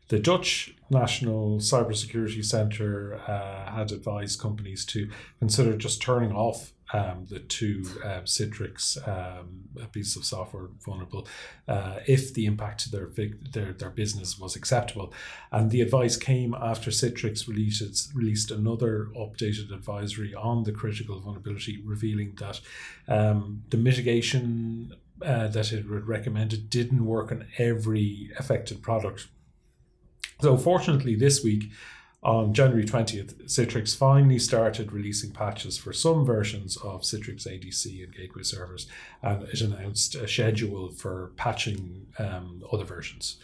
the 0.09 0.19
Dutch 0.19 0.75
National 0.91 1.59
Cybersecurity 1.59 2.45
Centre 2.45 3.21
uh, 3.27 3.71
had 3.71 3.93
advised 3.93 4.41
companies 4.41 4.85
to 4.87 5.09
consider 5.39 5.77
just 5.77 6.03
turning 6.03 6.33
off 6.33 6.73
um, 6.93 7.27
the 7.29 7.41
two 7.41 7.85
uh, 8.05 8.21
Citrix 8.21 8.97
um, 9.09 9.65
pieces 9.93 10.17
of 10.17 10.25
software 10.25 10.69
vulnerable 10.85 11.27
uh, 11.69 12.01
if 12.07 12.35
the 12.35 12.47
impact 12.47 12.81
to 12.81 12.91
their, 12.91 13.09
their 13.53 13.73
their 13.73 13.91
business 13.91 14.39
was 14.39 14.57
acceptable. 14.57 15.13
And 15.51 15.71
the 15.71 15.81
advice 15.81 16.17
came 16.17 16.55
after 16.55 16.91
Citrix 16.91 17.49
released 17.49 18.13
released 18.15 18.51
another 18.51 19.09
updated 19.17 19.73
advisory 19.73 20.35
on 20.35 20.65
the 20.65 20.73
critical 20.73 21.21
vulnerability, 21.21 21.83
revealing 21.85 22.37
that 22.39 22.61
um, 23.09 23.63
the 23.71 23.77
mitigation 23.77 24.95
uh, 25.25 25.49
that 25.49 25.73
it 25.73 25.89
would 25.89 26.09
recommended 26.09 26.69
didn't 26.69 27.05
work 27.05 27.31
on 27.31 27.47
every 27.59 28.31
affected 28.39 28.83
product. 28.83 29.29
So, 30.41 30.57
fortunately, 30.57 31.15
this 31.15 31.45
week 31.45 31.71
on 32.23 32.55
January 32.55 32.85
20th, 32.85 33.35
Citrix 33.47 33.97
finally 33.97 34.39
started 34.39 34.93
releasing 34.93 35.33
patches 35.33 35.77
for 35.77 35.93
some 35.93 36.25
versions 36.25 36.77
of 36.77 37.03
Citrix 37.03 37.47
ADC 37.49 38.05
and 38.05 38.15
gateway 38.15 38.45
servers, 38.45 38.87
and 39.23 39.43
it 39.45 39.61
announced 39.61 40.15
a 40.15 40.29
schedule 40.29 40.91
for 40.91 41.33
patching 41.37 42.07
um, 42.19 42.63
other 42.73 42.85
versions. 42.85 43.39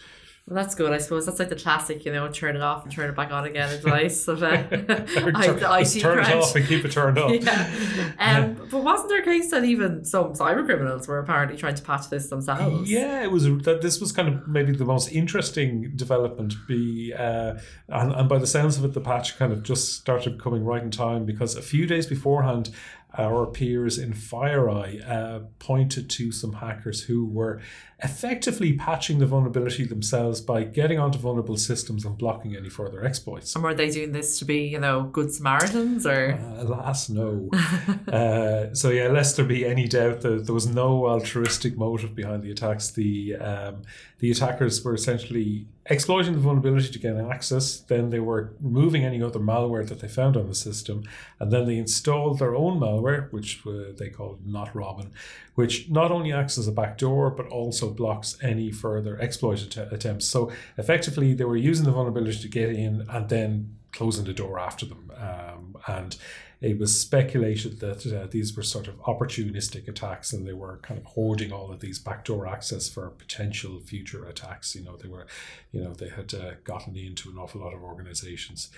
Well, 0.49 0.55
that's 0.55 0.75
good. 0.75 0.95
I 0.95 0.99
suppose 0.99 1.27
that's 1.27 1.39
like 1.39 1.51
the 1.51 1.57
classic, 1.57 2.07
you 2.07 2.13
know, 2.13 2.27
turn 2.29 2.57
it 2.57 2.63
off 2.63 2.83
and 2.83 2.91
turn 2.91 3.11
it 3.11 3.15
back 3.15 3.31
on 3.31 3.45
again 3.45 3.71
advice 3.71 4.27
of 4.29 4.43
uh, 4.43 4.47
I, 4.47 4.53
IT 4.57 6.01
turn 6.01 6.15
crunch. 6.15 6.29
it 6.29 6.37
off 6.37 6.57
and 6.57 6.67
keep 6.67 6.87
it 6.87 6.93
turned 6.93 7.19
off. 7.19 7.33
yeah. 7.33 7.71
Um, 8.19 8.55
but 8.71 8.83
wasn't 8.83 9.11
there 9.11 9.21
a 9.21 9.25
case 9.25 9.51
that 9.51 9.65
even 9.65 10.05
some 10.05 10.33
cyber 10.33 10.65
criminals 10.65 11.07
were 11.07 11.19
apparently 11.19 11.57
trying 11.59 11.75
to 11.75 11.83
patch 11.83 12.09
this 12.09 12.29
themselves? 12.29 12.91
Yeah, 12.91 13.23
it 13.23 13.31
was. 13.31 13.45
That 13.45 13.83
this 13.83 14.01
was 14.01 14.11
kind 14.11 14.29
of 14.29 14.49
maybe 14.49 14.73
the 14.73 14.85
most 14.85 15.13
interesting 15.13 15.93
development. 15.95 16.55
Be 16.67 17.13
uh, 17.13 17.59
and, 17.89 18.13
and 18.13 18.29
by 18.29 18.39
the 18.39 18.47
sounds 18.47 18.79
of 18.79 18.85
it, 18.85 18.95
the 18.95 19.01
patch 19.03 19.39
kind 19.39 19.53
of 19.53 19.63
just 19.63 19.95
started 19.95 20.41
coming 20.41 20.65
right 20.65 20.83
in 20.83 20.91
time 20.91 21.27
because 21.27 21.57
a 21.57 21.63
few 21.63 21.87
days 21.87 22.07
beforehand, 22.07 22.71
our 23.19 23.47
peers 23.47 23.99
in 23.99 24.13
FireEye 24.13 25.09
uh, 25.09 25.41
pointed 25.59 26.09
to 26.09 26.31
some 26.31 26.55
hackers 26.55 27.03
who 27.03 27.27
were 27.27 27.61
effectively 28.01 28.75
patching 28.75 29.19
the 29.19 29.27
vulnerability 29.27 29.85
themselves 29.85 30.41
by 30.41 30.63
getting 30.63 31.01
onto 31.01 31.19
vulnerable 31.19 31.57
systems 31.57 32.05
and 32.05 32.17
blocking 32.17 32.55
any 32.55 32.69
further 32.69 33.05
exploits. 33.05 33.55
And 33.57 33.65
were 33.65 33.75
they 33.75 33.91
doing 33.91 34.13
this 34.13 34.39
to 34.39 34.45
be, 34.45 34.69
you 34.69 34.79
know, 34.79 35.03
good 35.03 35.33
Samaritans 35.33 36.07
or? 36.07 36.35
Uh, 36.35 36.63
alas, 36.63 37.09
no. 37.09 37.51
uh, 38.09 38.73
so 38.73 38.91
yeah, 38.91 39.09
lest 39.09 39.37
there 39.37 39.45
be 39.45 39.67
any 39.67 39.89
doubt 39.89 40.21
that 40.21 40.47
there 40.47 40.55
was 40.55 40.69
no 40.69 41.09
altruistic 41.09 41.77
motive 41.77 42.15
behind 42.15 42.45
the 42.45 42.53
attacks. 42.53 42.93
The 42.93 43.35
um, 43.37 43.83
the 44.21 44.31
attackers 44.31 44.85
were 44.85 44.95
essentially 44.95 45.67
exploiting 45.91 46.35
the 46.35 46.39
vulnerability 46.39 46.91
to 46.91 46.99
gain 46.99 47.19
access. 47.19 47.81
Then 47.81 48.11
they 48.11 48.21
were 48.21 48.53
removing 48.61 49.05
any 49.05 49.23
other 49.23 49.41
malware 49.41 49.87
that 49.89 50.01
they 50.01 50.09
found 50.09 50.37
on 50.37 50.49
the 50.49 50.55
system, 50.55 51.05
and 51.39 51.51
then 51.51 51.67
they 51.67 51.79
installed 51.79 52.39
their 52.39 52.55
own 52.55 52.79
malware, 52.79 53.33
which 53.33 53.63
uh, 53.67 53.93
they 53.97 54.11
called 54.11 54.47
Not 54.47 54.75
Robin, 54.75 55.11
which 55.55 55.89
not 55.89 56.11
only 56.11 56.33
acts 56.33 56.59
as 56.59 56.69
a 56.69 56.73
backdoor 56.73 57.31
but 57.31 57.47
also 57.49 57.91
blocks 57.91 58.37
any 58.43 58.71
further 58.71 59.21
exploit 59.21 59.63
att- 59.63 59.93
attempts. 59.93 60.27
So 60.27 60.53
effectively, 60.77 61.35
they 61.35 61.45
were 61.45 61.57
using 61.57 61.85
the 61.85 61.93
vulnerability 61.93 62.41
to 62.41 62.49
get 62.49 62.71
in 62.71 63.07
and 63.09 63.29
then 63.29 63.77
closing 63.93 64.25
the 64.25 64.35
door 64.35 64.59
after 64.59 64.87
them. 64.87 65.11
Um, 65.17 65.77
and 65.87 66.17
it 66.61 66.79
was 66.79 67.01
speculated 67.01 67.79
that 67.81 68.05
uh, 68.07 68.27
these 68.29 68.57
were 68.57 68.65
sort 68.65 68.89
of 68.89 68.97
opportunistic 69.03 69.87
attacks 69.87 70.33
and 70.33 70.47
they 70.47 70.53
were 70.53 70.79
kind 70.83 70.99
of 70.99 71.07
hoarding 71.07 71.53
all 71.53 71.71
of 71.71 71.79
these 71.79 72.01
backdoor 72.01 72.47
access 72.47 72.89
for 72.89 73.11
potential 73.11 73.79
future 73.81 74.27
attacks. 74.27 74.75
You 74.75 74.83
know, 74.83 74.97
they 74.97 75.09
were, 75.09 75.27
you 75.71 75.83
know, 75.83 75.95
they 75.95 76.09
had 76.09 76.35
uh, 76.35 76.53
gotten 76.65 76.97
into 76.97 77.31
an 77.31 77.39
awful 77.39 77.61
lot 77.61 77.75
of 77.75 77.83
organizations. 77.83 78.71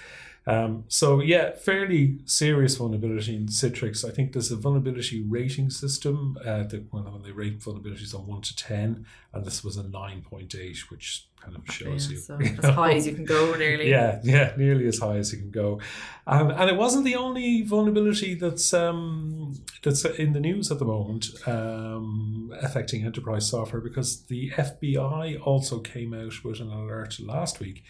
Um, 0.47 0.85
so 0.89 1.21
yeah, 1.21 1.53
fairly 1.53 2.19
serious 2.25 2.77
vulnerability 2.77 3.37
in 3.37 3.47
Citrix. 3.47 4.07
I 4.07 4.11
think 4.11 4.33
there's 4.33 4.51
a 4.51 4.57
vulnerability 4.57 5.23
rating 5.23 5.71
system 5.71 6.39
uh, 6.45 6.65
that 6.65 6.93
when, 6.93 7.05
when 7.05 7.23
they 7.23 7.33
rate 7.33 7.61
vulnerabilities 7.61 8.15
on 8.15 8.27
one 8.27 8.43
to 8.43 8.57
ten, 8.57 9.07
and 9.33 9.45
this 9.45 9.63
was 9.63 9.77
a 9.77 9.83
nine 9.83 10.23
point 10.23 10.55
eight, 10.55 10.91
which 10.91 11.29
kind 11.41 11.57
of 11.57 11.75
shows 11.75 12.07
yeah, 12.07 12.13
you, 12.13 12.21
so 12.21 12.39
you 12.41 12.59
as 12.63 12.75
high 12.75 12.93
as 12.93 13.07
you 13.07 13.15
can 13.15 13.25
go, 13.25 13.55
nearly. 13.55 13.91
Yeah, 13.91 14.21
yeah, 14.23 14.53
nearly 14.57 14.87
as 14.87 14.99
high 14.99 15.17
as 15.17 15.33
you 15.33 15.39
can 15.39 15.51
go, 15.51 15.81
and 16.27 16.51
and 16.53 16.71
it 16.71 16.77
wasn't 16.77 17.05
the 17.05 17.17
only 17.17 17.63
vulnerability 17.63 18.35
that's 18.35 18.73
um 18.75 19.55
that's 19.83 20.05
in 20.05 20.33
the 20.33 20.41
news 20.41 20.71
at 20.71 20.79
the 20.79 20.85
moment 20.85 21.27
um, 21.47 22.53
affecting 22.61 23.05
enterprise 23.05 23.49
software 23.49 23.81
because 23.81 24.23
the 24.25 24.51
FBI 24.51 25.41
also 25.45 25.81
came 25.81 26.15
out 26.15 26.45
with 26.45 26.61
an 26.61 26.71
alert 26.71 27.19
last 27.21 27.61
week 27.61 27.85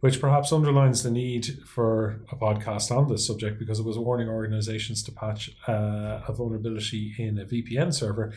which 0.00 0.20
perhaps 0.20 0.52
underlines 0.52 1.02
the 1.02 1.10
need 1.10 1.58
for 1.66 2.20
a 2.32 2.36
podcast 2.36 2.94
on 2.94 3.08
this 3.08 3.26
subject 3.26 3.58
because 3.58 3.78
it 3.78 3.84
was 3.84 3.98
warning 3.98 4.28
organizations 4.28 5.02
to 5.02 5.12
patch 5.12 5.50
uh, 5.68 6.20
a 6.26 6.32
vulnerability 6.32 7.14
in 7.18 7.38
a 7.38 7.44
VPN 7.44 7.92
server 7.92 8.32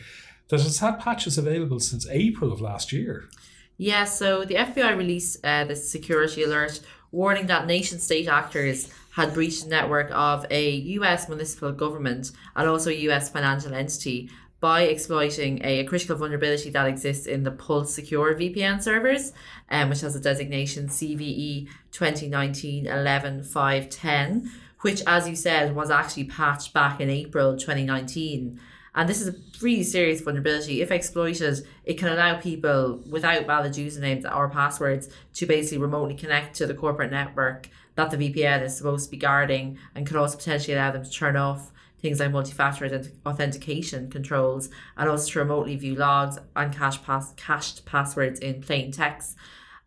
that 0.48 0.60
has 0.60 0.78
had 0.78 1.00
patches 1.00 1.38
available 1.38 1.80
since 1.80 2.06
April 2.10 2.52
of 2.52 2.60
last 2.60 2.92
year. 2.92 3.28
Yeah, 3.76 4.04
so 4.04 4.44
the 4.44 4.54
FBI 4.54 4.96
released 4.96 5.44
uh, 5.44 5.64
the 5.64 5.74
security 5.74 6.44
alert 6.44 6.80
warning 7.10 7.46
that 7.46 7.66
nation 7.66 7.98
state 7.98 8.28
actors 8.28 8.88
had 9.12 9.32
breached 9.32 9.64
the 9.64 9.70
network 9.70 10.10
of 10.12 10.44
a 10.50 10.70
US 10.98 11.28
municipal 11.28 11.72
government 11.72 12.32
and 12.56 12.68
also 12.68 12.90
a 12.90 13.08
US 13.08 13.30
financial 13.30 13.74
entity 13.74 14.30
by 14.60 14.82
exploiting 14.82 15.60
a, 15.62 15.80
a, 15.80 15.84
critical 15.84 16.16
vulnerability 16.16 16.70
that 16.70 16.86
exists 16.86 17.26
in 17.26 17.42
the 17.42 17.50
Pulse 17.50 17.94
Secure 17.94 18.34
VPN 18.34 18.82
servers, 18.82 19.32
um, 19.70 19.90
which 19.90 20.00
has 20.00 20.16
a 20.16 20.20
designation 20.20 20.88
CVE 20.88 21.68
2019 21.90 22.86
11 22.86 23.42
510, 23.42 24.50
which, 24.80 25.02
as 25.06 25.28
you 25.28 25.36
said, 25.36 25.76
was 25.76 25.90
actually 25.90 26.24
patched 26.24 26.72
back 26.72 27.00
in 27.00 27.10
April 27.10 27.56
2019. 27.56 28.58
And 28.94 29.08
this 29.08 29.20
is 29.20 29.28
a 29.28 29.34
really 29.60 29.82
serious 29.82 30.20
vulnerability. 30.20 30.80
If 30.80 30.92
exploited, 30.92 31.66
it 31.84 31.98
can 31.98 32.08
allow 32.08 32.38
people 32.40 33.02
without 33.10 33.46
valid 33.46 33.72
usernames 33.72 34.24
or 34.24 34.48
passwords 34.48 35.08
to 35.34 35.46
basically 35.46 35.78
remotely 35.78 36.14
connect 36.14 36.56
to 36.56 36.66
the 36.66 36.74
corporate 36.74 37.10
network 37.10 37.68
that 37.96 38.10
the 38.10 38.16
VPN 38.16 38.62
is 38.62 38.76
supposed 38.76 39.06
to 39.06 39.10
be 39.10 39.16
guarding 39.16 39.78
and 39.94 40.06
could 40.06 40.16
also 40.16 40.36
potentially 40.36 40.76
allow 40.76 40.92
them 40.92 41.04
to 41.04 41.10
turn 41.10 41.36
off 41.36 41.72
things 42.00 42.20
like 42.20 42.30
multi-factor 42.30 43.02
authentication 43.24 44.10
controls 44.10 44.68
and 44.96 45.08
also 45.08 45.30
to 45.30 45.38
remotely 45.38 45.74
view 45.74 45.94
logs 45.94 46.38
and 46.54 46.72
cache 46.72 47.02
pass- 47.02 47.32
cached 47.36 47.84
passwords 47.86 48.38
in 48.40 48.60
plain 48.60 48.92
text. 48.92 49.36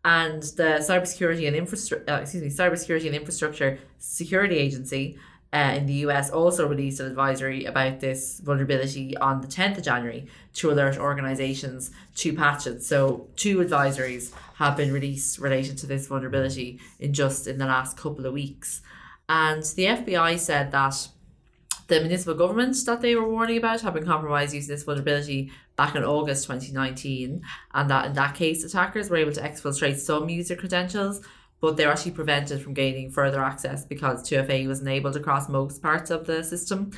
And 0.04 0.42
the 0.42 0.80
Cybersecurity 0.80 1.46
and 1.46 1.54
Infrastructure, 1.54 2.10
uh, 2.10 2.20
excuse 2.20 2.42
me, 2.42 2.50
Cybersecurity 2.50 3.06
and 3.06 3.14
Infrastructure 3.14 3.78
Security 3.98 4.56
Agency 4.56 5.16
uh, 5.52 5.74
in 5.76 5.86
the 5.86 5.94
US 6.04 6.30
also 6.30 6.66
released 6.66 7.00
an 7.00 7.06
advisory 7.06 7.64
about 7.64 8.00
this 8.00 8.40
vulnerability 8.40 9.16
on 9.16 9.40
the 9.40 9.46
10th 9.46 9.78
of 9.78 9.84
January 9.84 10.26
to 10.54 10.70
alert 10.70 10.98
organizations 10.98 11.90
to 12.16 12.34
patch 12.34 12.66
it. 12.66 12.82
So, 12.82 13.28
two 13.36 13.58
advisories 13.58 14.32
have 14.56 14.76
been 14.76 14.92
released 14.92 15.38
related 15.38 15.78
to 15.78 15.86
this 15.86 16.06
vulnerability 16.06 16.80
in 16.98 17.14
just 17.14 17.46
in 17.46 17.58
the 17.58 17.66
last 17.66 17.96
couple 17.96 18.26
of 18.26 18.32
weeks. 18.32 18.82
And 19.28 19.62
the 19.62 19.84
FBI 19.84 20.38
said 20.38 20.70
that 20.72 21.08
the 21.86 22.00
municipal 22.00 22.34
government 22.34 22.76
that 22.84 23.00
they 23.00 23.14
were 23.14 23.28
warning 23.28 23.56
about 23.56 23.80
had 23.80 23.94
been 23.94 24.04
compromised 24.04 24.54
using 24.54 24.74
this 24.74 24.84
vulnerability 24.84 25.50
back 25.76 25.94
in 25.94 26.04
August 26.04 26.44
2019, 26.44 27.42
and 27.72 27.90
that 27.90 28.06
in 28.06 28.12
that 28.12 28.34
case, 28.34 28.62
attackers 28.64 29.08
were 29.08 29.16
able 29.16 29.32
to 29.32 29.40
exfiltrate 29.40 29.96
some 29.96 30.28
user 30.28 30.56
credentials 30.56 31.22
but 31.60 31.76
they're 31.76 31.90
actually 31.90 32.12
prevented 32.12 32.62
from 32.62 32.74
gaining 32.74 33.10
further 33.10 33.42
access 33.42 33.84
because 33.84 34.28
2FA 34.28 34.66
was 34.66 34.80
enabled 34.80 35.16
across 35.16 35.48
most 35.48 35.82
parts 35.82 36.10
of 36.10 36.26
the 36.26 36.44
system. 36.44 36.90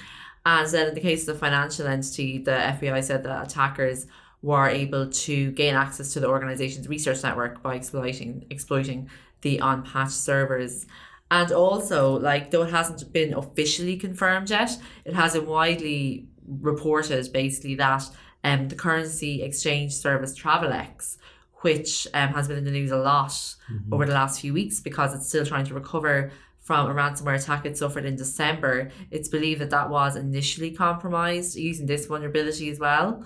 And 0.44 0.68
then 0.70 0.88
in 0.88 0.94
the 0.94 1.00
case 1.00 1.26
of 1.28 1.34
the 1.34 1.40
financial 1.40 1.86
entity, 1.86 2.38
the 2.38 2.52
FBI 2.52 3.02
said 3.04 3.22
that 3.24 3.46
attackers 3.46 4.06
were 4.42 4.68
able 4.68 5.10
to 5.10 5.50
gain 5.52 5.74
access 5.74 6.12
to 6.14 6.20
the 6.20 6.28
organization's 6.28 6.88
research 6.88 7.22
network 7.22 7.62
by 7.62 7.74
exploiting 7.74 8.46
exploiting 8.50 9.10
the 9.42 9.58
unpatched 9.58 10.12
servers. 10.12 10.86
And 11.30 11.52
also, 11.52 12.18
like 12.18 12.50
though 12.50 12.62
it 12.62 12.70
hasn't 12.70 13.12
been 13.12 13.34
officially 13.34 13.96
confirmed 13.96 14.50
yet, 14.50 14.70
it 15.04 15.14
has 15.14 15.34
been 15.34 15.46
widely 15.46 16.26
reported 16.46 17.32
basically 17.32 17.76
that 17.76 18.04
um, 18.42 18.68
the 18.68 18.74
currency 18.74 19.42
exchange 19.42 19.92
service 19.92 20.38
Travelex 20.38 21.18
which 21.60 22.06
um, 22.14 22.30
has 22.30 22.48
been 22.48 22.58
in 22.58 22.64
the 22.64 22.70
news 22.70 22.90
a 22.90 22.96
lot 22.96 23.30
mm-hmm. 23.30 23.92
over 23.92 24.06
the 24.06 24.12
last 24.12 24.40
few 24.40 24.52
weeks 24.52 24.80
because 24.80 25.14
it's 25.14 25.28
still 25.28 25.44
trying 25.44 25.66
to 25.66 25.74
recover 25.74 26.32
from 26.58 26.90
a 26.90 26.94
ransomware 26.94 27.40
attack 27.40 27.66
it 27.66 27.76
suffered 27.76 28.04
in 28.04 28.16
December. 28.16 28.90
It's 29.10 29.28
believed 29.28 29.60
that 29.60 29.70
that 29.70 29.90
was 29.90 30.16
initially 30.16 30.70
compromised 30.70 31.56
using 31.56 31.86
this 31.86 32.06
vulnerability 32.06 32.70
as 32.70 32.78
well. 32.78 33.24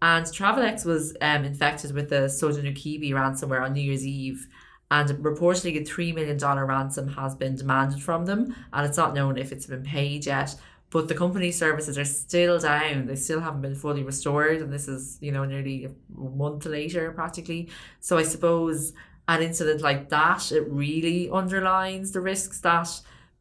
And 0.00 0.24
Travelex 0.24 0.84
was 0.84 1.16
um, 1.20 1.44
infected 1.44 1.92
with 1.92 2.08
the 2.08 2.26
Sodinokibi 2.26 3.10
ransomware 3.10 3.62
on 3.62 3.72
New 3.72 3.80
Year's 3.80 4.06
Eve. 4.06 4.46
And 4.90 5.10
reportedly, 5.22 5.76
a 5.76 5.84
$3 5.84 6.14
million 6.14 6.38
ransom 6.38 7.08
has 7.08 7.34
been 7.34 7.56
demanded 7.56 8.02
from 8.02 8.24
them. 8.24 8.54
And 8.72 8.86
it's 8.86 8.96
not 8.96 9.12
known 9.12 9.36
if 9.36 9.52
it's 9.52 9.66
been 9.66 9.82
paid 9.82 10.24
yet 10.24 10.54
but 10.90 11.08
the 11.08 11.14
company 11.14 11.52
services 11.52 11.98
are 11.98 12.04
still 12.04 12.58
down. 12.58 13.06
They 13.06 13.16
still 13.16 13.40
haven't 13.40 13.60
been 13.60 13.74
fully 13.74 14.02
restored, 14.02 14.60
and 14.62 14.72
this 14.72 14.88
is 14.88 15.18
you 15.20 15.32
know 15.32 15.44
nearly 15.44 15.84
a 15.86 15.90
month 16.18 16.66
later 16.66 17.12
practically. 17.12 17.68
So 18.00 18.16
I 18.16 18.22
suppose 18.22 18.92
an 19.28 19.42
incident 19.42 19.82
like 19.82 20.08
that 20.08 20.50
it 20.52 20.66
really 20.70 21.28
underlines 21.30 22.12
the 22.12 22.20
risks 22.20 22.60
that 22.60 22.88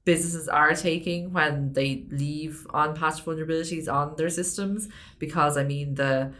businesses 0.03 0.47
are 0.49 0.73
taking 0.73 1.31
when 1.31 1.71
they 1.73 2.05
leave 2.11 2.67
unpatched 2.73 3.25
vulnerabilities 3.25 3.91
on 3.91 4.15
their 4.17 4.29
systems. 4.29 4.89
Because 5.17 5.57
I 5.57 5.63
mean 5.63 5.95
the 5.95 6.33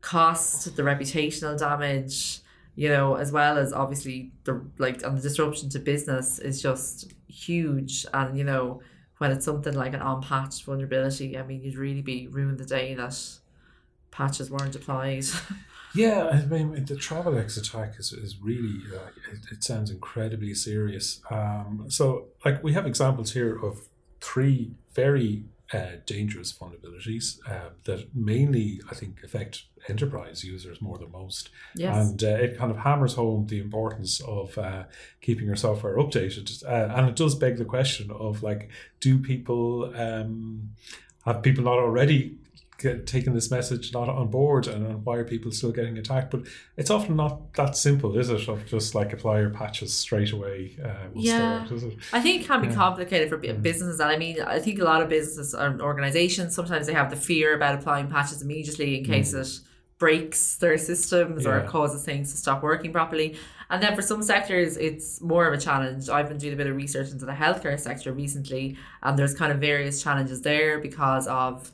cost, 0.00 0.76
the 0.76 0.82
reputational 0.82 1.58
damage, 1.58 2.40
you 2.74 2.88
know, 2.88 3.16
as 3.16 3.32
well 3.32 3.58
as 3.58 3.72
obviously 3.72 4.32
the 4.44 4.64
like 4.78 5.02
and 5.02 5.18
the 5.18 5.22
disruption 5.22 5.68
to 5.70 5.78
business 5.78 6.38
is 6.38 6.62
just 6.62 7.12
huge, 7.28 8.06
and 8.14 8.38
you 8.38 8.44
know 8.44 8.80
when 9.18 9.30
it's 9.30 9.44
something 9.44 9.74
like 9.74 9.94
an 9.94 10.02
unpatched 10.02 10.64
vulnerability, 10.64 11.38
I 11.38 11.42
mean, 11.42 11.62
you'd 11.62 11.76
really 11.76 12.02
be 12.02 12.26
ruined 12.28 12.58
the 12.58 12.64
day 12.64 12.94
that 12.94 13.18
patches 14.10 14.50
weren't 14.50 14.74
applied. 14.74 15.24
yeah, 15.94 16.28
I 16.28 16.44
mean, 16.46 16.72
the 16.84 16.94
Travelex 16.94 17.56
attack 17.58 17.94
is, 17.98 18.12
is 18.12 18.36
really, 18.40 18.80
uh, 18.92 19.08
it, 19.32 19.38
it 19.52 19.64
sounds 19.64 19.90
incredibly 19.90 20.54
serious. 20.54 21.20
Um, 21.30 21.86
so, 21.88 22.26
like, 22.44 22.62
we 22.62 22.72
have 22.72 22.86
examples 22.86 23.32
here 23.32 23.56
of 23.56 23.88
three 24.20 24.72
very 24.94 25.44
uh, 25.72 25.96
dangerous 26.06 26.52
vulnerabilities 26.52 27.38
uh, 27.48 27.70
that 27.84 28.14
mainly, 28.14 28.80
I 28.90 28.94
think, 28.94 29.22
affect 29.24 29.64
enterprise 29.88 30.44
users 30.44 30.80
more 30.80 30.98
than 30.98 31.10
most. 31.10 31.50
Yes. 31.74 31.96
And 31.96 32.22
uh, 32.22 32.28
it 32.28 32.58
kind 32.58 32.70
of 32.70 32.78
hammers 32.78 33.14
home 33.14 33.46
the 33.46 33.60
importance 33.60 34.20
of 34.20 34.56
uh, 34.58 34.84
keeping 35.20 35.46
your 35.46 35.56
software 35.56 35.96
updated. 35.96 36.64
Uh, 36.64 36.94
and 36.94 37.08
it 37.08 37.16
does 37.16 37.34
beg 37.34 37.56
the 37.56 37.64
question 37.64 38.10
of 38.10 38.42
like, 38.42 38.70
do 39.00 39.18
people 39.18 39.92
um, 39.96 40.70
have 41.24 41.42
people 41.42 41.64
not 41.64 41.78
already 41.78 42.36
get, 42.78 43.06
taking 43.06 43.34
this 43.34 43.50
message 43.50 43.92
not 43.92 44.08
on 44.08 44.28
board 44.28 44.66
and 44.66 45.04
why 45.04 45.16
are 45.16 45.24
people 45.24 45.50
still 45.50 45.72
getting 45.72 45.96
attacked 45.98 46.30
but 46.30 46.42
it's 46.76 46.90
often 46.90 47.16
not 47.16 47.52
that 47.54 47.76
simple 47.76 48.16
is 48.18 48.30
it 48.30 48.48
of 48.48 48.66
just 48.66 48.94
like 48.94 49.12
apply 49.12 49.40
your 49.40 49.50
patches 49.50 49.94
straight 49.94 50.32
away 50.32 50.76
uh, 50.84 51.08
yeah 51.14 51.64
start, 51.66 51.82
i 52.12 52.20
think 52.20 52.42
it 52.42 52.46
can 52.46 52.60
be 52.60 52.68
yeah. 52.68 52.74
complicated 52.74 53.28
for 53.28 53.36
businesses 53.36 54.00
and 54.00 54.10
i 54.10 54.16
mean 54.16 54.40
i 54.42 54.58
think 54.58 54.78
a 54.80 54.84
lot 54.84 55.02
of 55.02 55.08
businesses 55.08 55.54
and 55.54 55.80
organizations 55.80 56.54
sometimes 56.54 56.86
they 56.86 56.92
have 56.92 57.10
the 57.10 57.16
fear 57.16 57.54
about 57.54 57.74
applying 57.74 58.08
patches 58.08 58.42
immediately 58.42 58.98
in 58.98 59.04
case 59.04 59.32
mm. 59.32 59.40
it 59.40 59.60
breaks 59.98 60.56
their 60.56 60.76
systems 60.76 61.44
yeah. 61.44 61.50
or 61.50 61.66
causes 61.66 62.04
things 62.04 62.30
to 62.30 62.36
stop 62.36 62.62
working 62.62 62.92
properly 62.92 63.36
and 63.70 63.82
then 63.82 63.94
for 63.96 64.02
some 64.02 64.22
sectors, 64.22 64.76
it's 64.76 65.20
more 65.20 65.46
of 65.46 65.52
a 65.54 65.58
challenge. 65.58 66.08
I've 66.08 66.28
been 66.28 66.38
doing 66.38 66.52
a 66.52 66.56
bit 66.56 66.66
of 66.66 66.76
research 66.76 67.10
into 67.10 67.24
the 67.24 67.32
healthcare 67.32 67.78
sector 67.80 68.12
recently, 68.12 68.76
and 69.02 69.18
there's 69.18 69.34
kind 69.34 69.50
of 69.50 69.58
various 69.58 70.02
challenges 70.02 70.42
there 70.42 70.78
because 70.78 71.26
of 71.26 71.72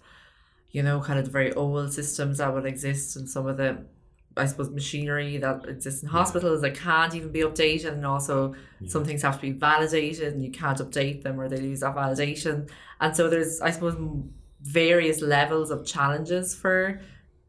you 0.70 0.82
know, 0.82 1.00
kind 1.00 1.18
of 1.18 1.24
the 1.24 1.30
very 1.30 1.52
old 1.54 1.92
systems 1.92 2.38
that 2.38 2.52
would 2.52 2.66
exist 2.66 3.16
and 3.16 3.28
some 3.28 3.46
of 3.46 3.56
the, 3.56 3.78
I 4.36 4.46
suppose, 4.46 4.70
machinery 4.70 5.36
that 5.38 5.68
exists 5.68 6.02
in 6.02 6.08
hospitals 6.08 6.60
that 6.60 6.74
can't 6.74 7.14
even 7.14 7.32
be 7.32 7.40
updated. 7.40 7.92
And 7.92 8.06
also, 8.06 8.54
yeah. 8.80 8.88
some 8.88 9.04
things 9.04 9.22
have 9.22 9.36
to 9.36 9.42
be 9.42 9.52
validated 9.52 10.32
and 10.32 10.44
you 10.44 10.50
can't 10.50 10.78
update 10.78 11.22
them 11.22 11.40
or 11.40 11.48
they 11.48 11.56
lose 11.56 11.80
that 11.80 11.96
validation. 11.96 12.70
And 13.00 13.16
so, 13.16 13.28
there's, 13.28 13.60
I 13.60 13.70
suppose, 13.70 13.96
various 14.62 15.20
levels 15.20 15.70
of 15.70 15.84
challenges 15.84 16.54
for 16.54 17.00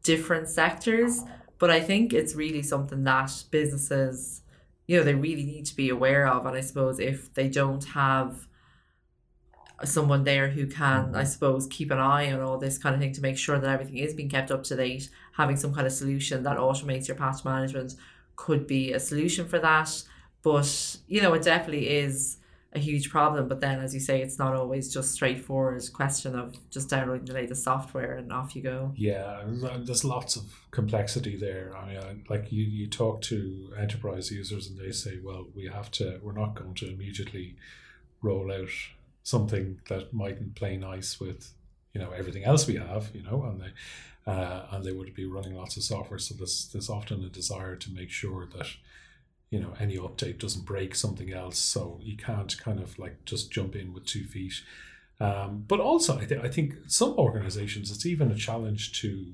different 0.02 0.48
sectors. 0.48 1.22
But 1.58 1.70
I 1.70 1.80
think 1.80 2.12
it's 2.12 2.34
really 2.34 2.62
something 2.62 3.04
that 3.04 3.44
businesses, 3.52 4.42
you 4.88 4.96
know, 4.96 5.04
they 5.04 5.14
really 5.14 5.44
need 5.44 5.66
to 5.66 5.76
be 5.76 5.90
aware 5.90 6.26
of. 6.26 6.44
And 6.44 6.56
I 6.56 6.60
suppose 6.60 6.98
if 6.98 7.32
they 7.34 7.48
don't 7.48 7.84
have, 7.84 8.48
someone 9.84 10.24
there 10.24 10.48
who 10.48 10.66
can, 10.66 11.14
I 11.14 11.22
mm-hmm. 11.22 11.24
suppose, 11.26 11.66
keep 11.66 11.90
an 11.90 11.98
eye 11.98 12.32
on 12.32 12.40
all 12.40 12.58
this 12.58 12.78
kind 12.78 12.94
of 12.94 13.00
thing 13.00 13.12
to 13.14 13.20
make 13.20 13.38
sure 13.38 13.58
that 13.58 13.70
everything 13.70 13.98
is 13.98 14.14
being 14.14 14.28
kept 14.28 14.50
up 14.50 14.64
to 14.64 14.76
date. 14.76 15.08
Having 15.32 15.56
some 15.56 15.74
kind 15.74 15.86
of 15.86 15.92
solution 15.92 16.42
that 16.44 16.56
automates 16.56 17.08
your 17.08 17.16
patch 17.16 17.44
management 17.44 17.94
could 18.36 18.66
be 18.66 18.92
a 18.92 19.00
solution 19.00 19.46
for 19.46 19.58
that. 19.58 20.02
But, 20.42 20.96
you 21.06 21.22
know, 21.22 21.34
it 21.34 21.42
definitely 21.42 21.88
is 21.88 22.38
a 22.74 22.78
huge 22.78 23.10
problem. 23.10 23.48
But 23.48 23.60
then, 23.60 23.80
as 23.80 23.94
you 23.94 24.00
say, 24.00 24.22
it's 24.22 24.38
not 24.38 24.54
always 24.54 24.92
just 24.92 25.12
straightforward 25.12 25.82
question 25.92 26.38
of 26.38 26.56
just 26.70 26.88
downloading 26.88 27.26
the 27.26 27.34
latest 27.34 27.64
software 27.64 28.16
and 28.16 28.32
off 28.32 28.56
you 28.56 28.62
go. 28.62 28.92
Yeah, 28.96 29.42
uh, 29.64 29.78
there's 29.84 30.04
lots 30.04 30.36
of 30.36 30.44
complexity 30.70 31.36
there. 31.36 31.76
I 31.76 31.86
mean, 31.86 32.24
like 32.28 32.50
you, 32.50 32.64
you 32.64 32.88
talk 32.88 33.20
to 33.22 33.72
enterprise 33.78 34.30
users 34.30 34.68
and 34.68 34.78
they 34.78 34.90
say, 34.90 35.18
well, 35.22 35.46
we 35.54 35.66
have 35.66 35.90
to, 35.92 36.18
we're 36.22 36.32
not 36.32 36.54
going 36.54 36.74
to 36.74 36.90
immediately 36.90 37.56
roll 38.22 38.50
out 38.52 38.70
something 39.22 39.80
that 39.88 40.12
mightn't 40.12 40.54
play 40.54 40.76
nice 40.76 41.20
with 41.20 41.52
you 41.92 42.00
know 42.00 42.10
everything 42.10 42.44
else 42.44 42.66
we 42.66 42.76
have 42.76 43.10
you 43.14 43.22
know 43.22 43.44
and 43.44 43.60
they 43.60 43.72
uh, 44.26 44.66
and 44.70 44.84
they 44.84 44.92
would 44.92 45.14
be 45.14 45.26
running 45.26 45.56
lots 45.56 45.76
of 45.76 45.82
software. 45.82 46.18
So 46.18 46.34
there's 46.34 46.68
there's 46.72 46.88
often 46.88 47.24
a 47.24 47.28
desire 47.28 47.76
to 47.76 47.90
make 47.90 48.10
sure 48.10 48.46
that 48.56 48.68
you 49.50 49.60
know 49.60 49.74
any 49.80 49.96
update 49.96 50.38
doesn't 50.38 50.64
break 50.64 50.94
something 50.94 51.32
else. 51.32 51.58
So 51.58 51.98
you 52.02 52.16
can't 52.16 52.56
kind 52.58 52.80
of 52.80 52.98
like 52.98 53.24
just 53.24 53.50
jump 53.50 53.74
in 53.74 53.92
with 53.92 54.06
two 54.06 54.24
feet. 54.24 54.54
Um, 55.20 55.64
but 55.68 55.80
also 55.80 56.18
I, 56.18 56.24
th- 56.24 56.42
I 56.42 56.48
think 56.48 56.74
some 56.86 57.12
organizations 57.12 57.90
it's 57.90 58.06
even 58.06 58.30
a 58.30 58.36
challenge 58.36 59.00
to 59.02 59.32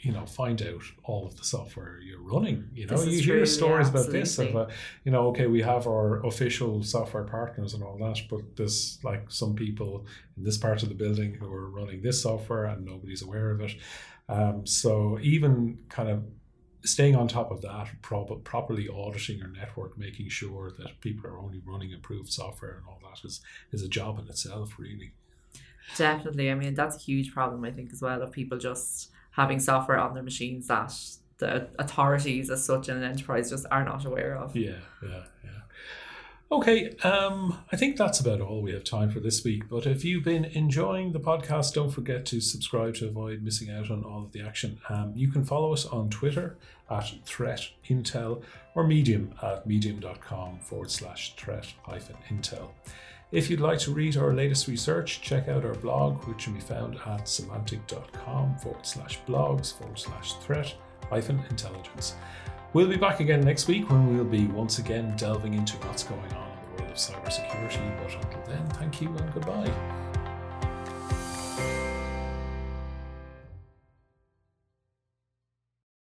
you 0.00 0.12
know 0.12 0.24
find 0.24 0.62
out 0.62 0.82
all 1.04 1.26
of 1.26 1.36
the 1.36 1.44
software 1.44 2.00
you're 2.00 2.22
running 2.22 2.68
you 2.72 2.86
know? 2.86 3.02
You 3.02 3.20
hear 3.20 3.36
true. 3.36 3.46
stories 3.46 3.88
yeah, 3.88 4.00
about 4.00 4.10
this 4.10 4.38
of 4.38 4.56
uh, 4.56 4.66
you 5.04 5.12
know 5.12 5.28
okay 5.28 5.46
we 5.46 5.62
have 5.62 5.86
our 5.86 6.24
official 6.26 6.82
software 6.82 7.24
partners 7.24 7.74
and 7.74 7.82
all 7.82 7.98
that 7.98 8.18
but 8.28 8.56
there's 8.56 8.98
like 9.02 9.30
some 9.30 9.54
people 9.54 10.06
in 10.36 10.44
this 10.44 10.56
part 10.56 10.82
of 10.82 10.88
the 10.88 10.94
building 10.94 11.34
who 11.34 11.52
are 11.52 11.68
running 11.68 12.02
this 12.02 12.22
software 12.22 12.64
and 12.64 12.84
nobody's 12.84 13.22
aware 13.22 13.50
of 13.50 13.60
it. 13.60 13.72
Um, 14.28 14.66
so 14.66 15.18
even 15.20 15.78
kind 15.88 16.08
of 16.08 16.24
staying 16.82 17.14
on 17.14 17.28
top 17.28 17.50
of 17.50 17.60
that 17.60 17.88
prob- 18.00 18.42
properly 18.42 18.88
auditing 18.88 19.38
your 19.38 19.48
network 19.48 19.98
making 19.98 20.28
sure 20.30 20.70
that 20.78 21.00
people 21.00 21.28
are 21.28 21.38
only 21.38 21.60
running 21.66 21.92
approved 21.92 22.32
software 22.32 22.76
and 22.76 22.86
all 22.88 22.98
that 23.02 23.26
is 23.26 23.40
is 23.72 23.82
a 23.82 23.88
job 23.88 24.18
in 24.18 24.26
itself 24.28 24.76
really. 24.78 25.12
Definitely. 25.96 26.50
I 26.50 26.54
mean 26.54 26.74
that's 26.74 26.96
a 26.96 27.00
huge 27.00 27.32
problem 27.32 27.64
i 27.64 27.70
think 27.70 27.92
as 27.92 28.00
well 28.00 28.22
of 28.22 28.32
people 28.32 28.56
just 28.56 29.10
having 29.32 29.60
software 29.60 29.98
on 29.98 30.14
their 30.14 30.22
machines 30.22 30.66
that 30.68 30.92
the 31.38 31.68
authorities 31.78 32.50
as 32.50 32.64
such 32.64 32.88
in 32.88 32.96
an 32.96 33.02
enterprise 33.02 33.50
just 33.50 33.66
are 33.70 33.84
not 33.84 34.04
aware 34.04 34.36
of. 34.36 34.54
Yeah, 34.54 34.76
yeah, 35.02 35.24
yeah. 35.42 35.50
Okay, 36.52 36.90
um, 37.04 37.58
I 37.70 37.76
think 37.76 37.96
that's 37.96 38.18
about 38.18 38.40
all 38.40 38.60
we 38.60 38.72
have 38.72 38.82
time 38.82 39.08
for 39.10 39.20
this 39.20 39.44
week. 39.44 39.68
But 39.68 39.86
if 39.86 40.04
you've 40.04 40.24
been 40.24 40.46
enjoying 40.46 41.12
the 41.12 41.20
podcast, 41.20 41.74
don't 41.74 41.90
forget 41.90 42.26
to 42.26 42.40
subscribe 42.40 42.94
to 42.96 43.06
avoid 43.06 43.42
missing 43.42 43.70
out 43.70 43.88
on 43.88 44.02
all 44.02 44.24
of 44.24 44.32
the 44.32 44.42
action. 44.42 44.80
Um, 44.88 45.12
you 45.14 45.30
can 45.30 45.44
follow 45.44 45.72
us 45.72 45.86
on 45.86 46.10
Twitter 46.10 46.56
at 46.90 47.12
Threat 47.24 47.68
Intel 47.88 48.42
or 48.74 48.84
Medium 48.84 49.32
at 49.42 49.64
medium.com 49.64 50.58
forward 50.58 50.90
slash 50.90 51.36
threat 51.36 51.72
hyphen 51.84 52.16
intel. 52.28 52.70
If 53.32 53.48
you'd 53.48 53.60
like 53.60 53.78
to 53.80 53.92
read 53.92 54.16
our 54.16 54.32
latest 54.32 54.66
research, 54.66 55.20
check 55.22 55.46
out 55.46 55.64
our 55.64 55.74
blog, 55.74 56.24
which 56.24 56.44
can 56.44 56.54
be 56.54 56.60
found 56.60 56.96
at 56.96 57.26
symantec.com 57.26 58.56
forward 58.58 58.84
slash 58.84 59.20
blogs 59.26 59.72
forward 59.72 59.98
slash 59.98 60.34
threat 60.38 60.74
hyphen 61.08 61.40
intelligence. 61.48 62.16
We'll 62.72 62.88
be 62.88 62.96
back 62.96 63.20
again 63.20 63.40
next 63.42 63.68
week 63.68 63.88
when 63.88 64.16
we'll 64.16 64.24
be 64.24 64.46
once 64.46 64.78
again 64.78 65.14
delving 65.16 65.54
into 65.54 65.76
what's 65.78 66.02
going 66.02 66.20
on 66.20 66.50
in 66.50 66.76
the 66.76 66.82
world 66.82 66.90
of 66.92 66.96
cybersecurity. 66.96 68.02
But 68.02 68.14
until 68.14 68.42
then, 68.48 68.68
thank 68.70 69.00
you 69.00 69.08
and 69.08 69.32
goodbye. 69.32 70.19